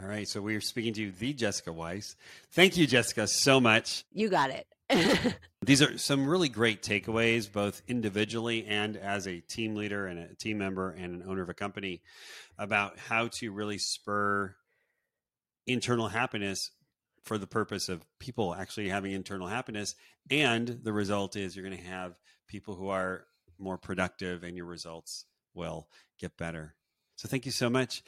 All 0.00 0.08
right, 0.08 0.26
so 0.26 0.40
we 0.40 0.56
are 0.56 0.60
speaking 0.60 0.92
to 0.94 1.12
the 1.12 1.32
Jessica 1.32 1.72
Weiss. 1.72 2.16
Thank 2.50 2.76
you, 2.76 2.86
Jessica, 2.86 3.28
so 3.28 3.60
much. 3.60 4.04
You 4.12 4.28
got 4.28 4.50
it. 4.50 4.66
These 5.62 5.82
are 5.82 5.96
some 5.98 6.26
really 6.26 6.48
great 6.48 6.82
takeaways, 6.82 7.50
both 7.50 7.82
individually 7.88 8.66
and 8.66 8.96
as 8.96 9.26
a 9.26 9.40
team 9.40 9.74
leader 9.74 10.06
and 10.06 10.18
a 10.18 10.34
team 10.34 10.58
member 10.58 10.90
and 10.90 11.22
an 11.22 11.28
owner 11.28 11.42
of 11.42 11.48
a 11.48 11.54
company, 11.54 12.02
about 12.58 12.98
how 12.98 13.28
to 13.28 13.50
really 13.50 13.78
spur 13.78 14.54
internal 15.66 16.08
happiness 16.08 16.70
for 17.24 17.38
the 17.38 17.46
purpose 17.46 17.88
of 17.88 18.04
people 18.18 18.54
actually 18.54 18.88
having 18.88 19.12
internal 19.12 19.46
happiness. 19.46 19.94
And 20.30 20.68
the 20.82 20.92
result 20.92 21.36
is 21.36 21.56
you're 21.56 21.66
going 21.66 21.78
to 21.78 21.88
have 21.88 22.14
people 22.46 22.74
who 22.74 22.88
are 22.88 23.24
more 23.58 23.78
productive 23.78 24.42
and 24.42 24.56
your 24.56 24.66
results 24.66 25.24
will 25.54 25.88
get 26.18 26.36
better. 26.36 26.74
So 27.16 27.28
thank 27.28 27.46
you 27.46 27.52
so 27.52 27.70
much. 27.70 28.02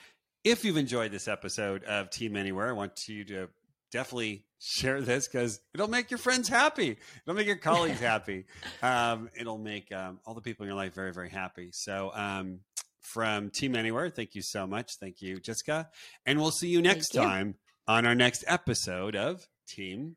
If 0.44 0.64
you've 0.64 0.76
enjoyed 0.76 1.10
this 1.10 1.28
episode 1.28 1.84
of 1.84 2.10
Team 2.10 2.36
Anywhere, 2.36 2.68
I 2.68 2.72
want 2.72 3.08
you 3.08 3.24
to 3.24 3.48
definitely 3.90 4.44
share 4.58 5.00
this 5.00 5.28
because 5.28 5.60
it'll 5.74 5.88
make 5.88 6.10
your 6.10 6.18
friends 6.18 6.48
happy. 6.48 6.96
It'll 7.24 7.36
make 7.36 7.46
your 7.46 7.56
colleagues 7.56 8.00
happy. 8.12 8.46
Um, 8.82 9.30
it'll 9.38 9.58
make 9.58 9.92
um, 9.92 10.20
all 10.24 10.34
the 10.34 10.40
people 10.40 10.64
in 10.64 10.68
your 10.68 10.76
life 10.76 10.94
very, 10.94 11.12
very 11.12 11.30
happy. 11.30 11.70
So, 11.72 12.10
um, 12.14 12.60
from 13.00 13.50
Team 13.50 13.76
Anywhere, 13.76 14.10
thank 14.10 14.34
you 14.34 14.42
so 14.42 14.66
much. 14.66 14.96
Thank 14.98 15.22
you, 15.22 15.38
Jessica. 15.38 15.88
And 16.24 16.40
we'll 16.40 16.50
see 16.50 16.68
you 16.68 16.82
next 16.82 17.14
you. 17.14 17.20
time 17.20 17.54
on 17.86 18.04
our 18.04 18.16
next 18.16 18.44
episode 18.48 19.14
of 19.14 19.46
Team 19.68 20.16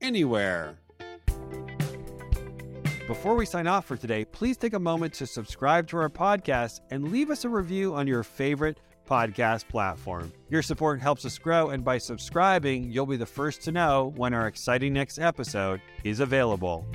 Anywhere. 0.00 0.78
Before 3.06 3.34
we 3.34 3.44
sign 3.44 3.66
off 3.66 3.86
for 3.86 3.96
today, 3.96 4.24
please 4.24 4.56
take 4.56 4.72
a 4.72 4.78
moment 4.78 5.14
to 5.14 5.26
subscribe 5.26 5.88
to 5.88 5.96
our 5.96 6.08
podcast 6.08 6.80
and 6.90 7.10
leave 7.10 7.28
us 7.28 7.44
a 7.44 7.48
review 7.48 7.94
on 7.94 8.06
your 8.06 8.22
favorite 8.22 8.78
podcast 9.10 9.66
platform. 9.68 10.32
Your 10.48 10.62
support 10.62 11.00
helps 11.00 11.24
us 11.24 11.36
grow, 11.38 11.70
and 11.70 11.84
by 11.84 11.98
subscribing, 11.98 12.90
you'll 12.90 13.06
be 13.06 13.16
the 13.16 13.26
first 13.26 13.62
to 13.62 13.72
know 13.72 14.12
when 14.16 14.32
our 14.32 14.46
exciting 14.46 14.92
next 14.92 15.18
episode 15.18 15.80
is 16.04 16.20
available. 16.20 16.86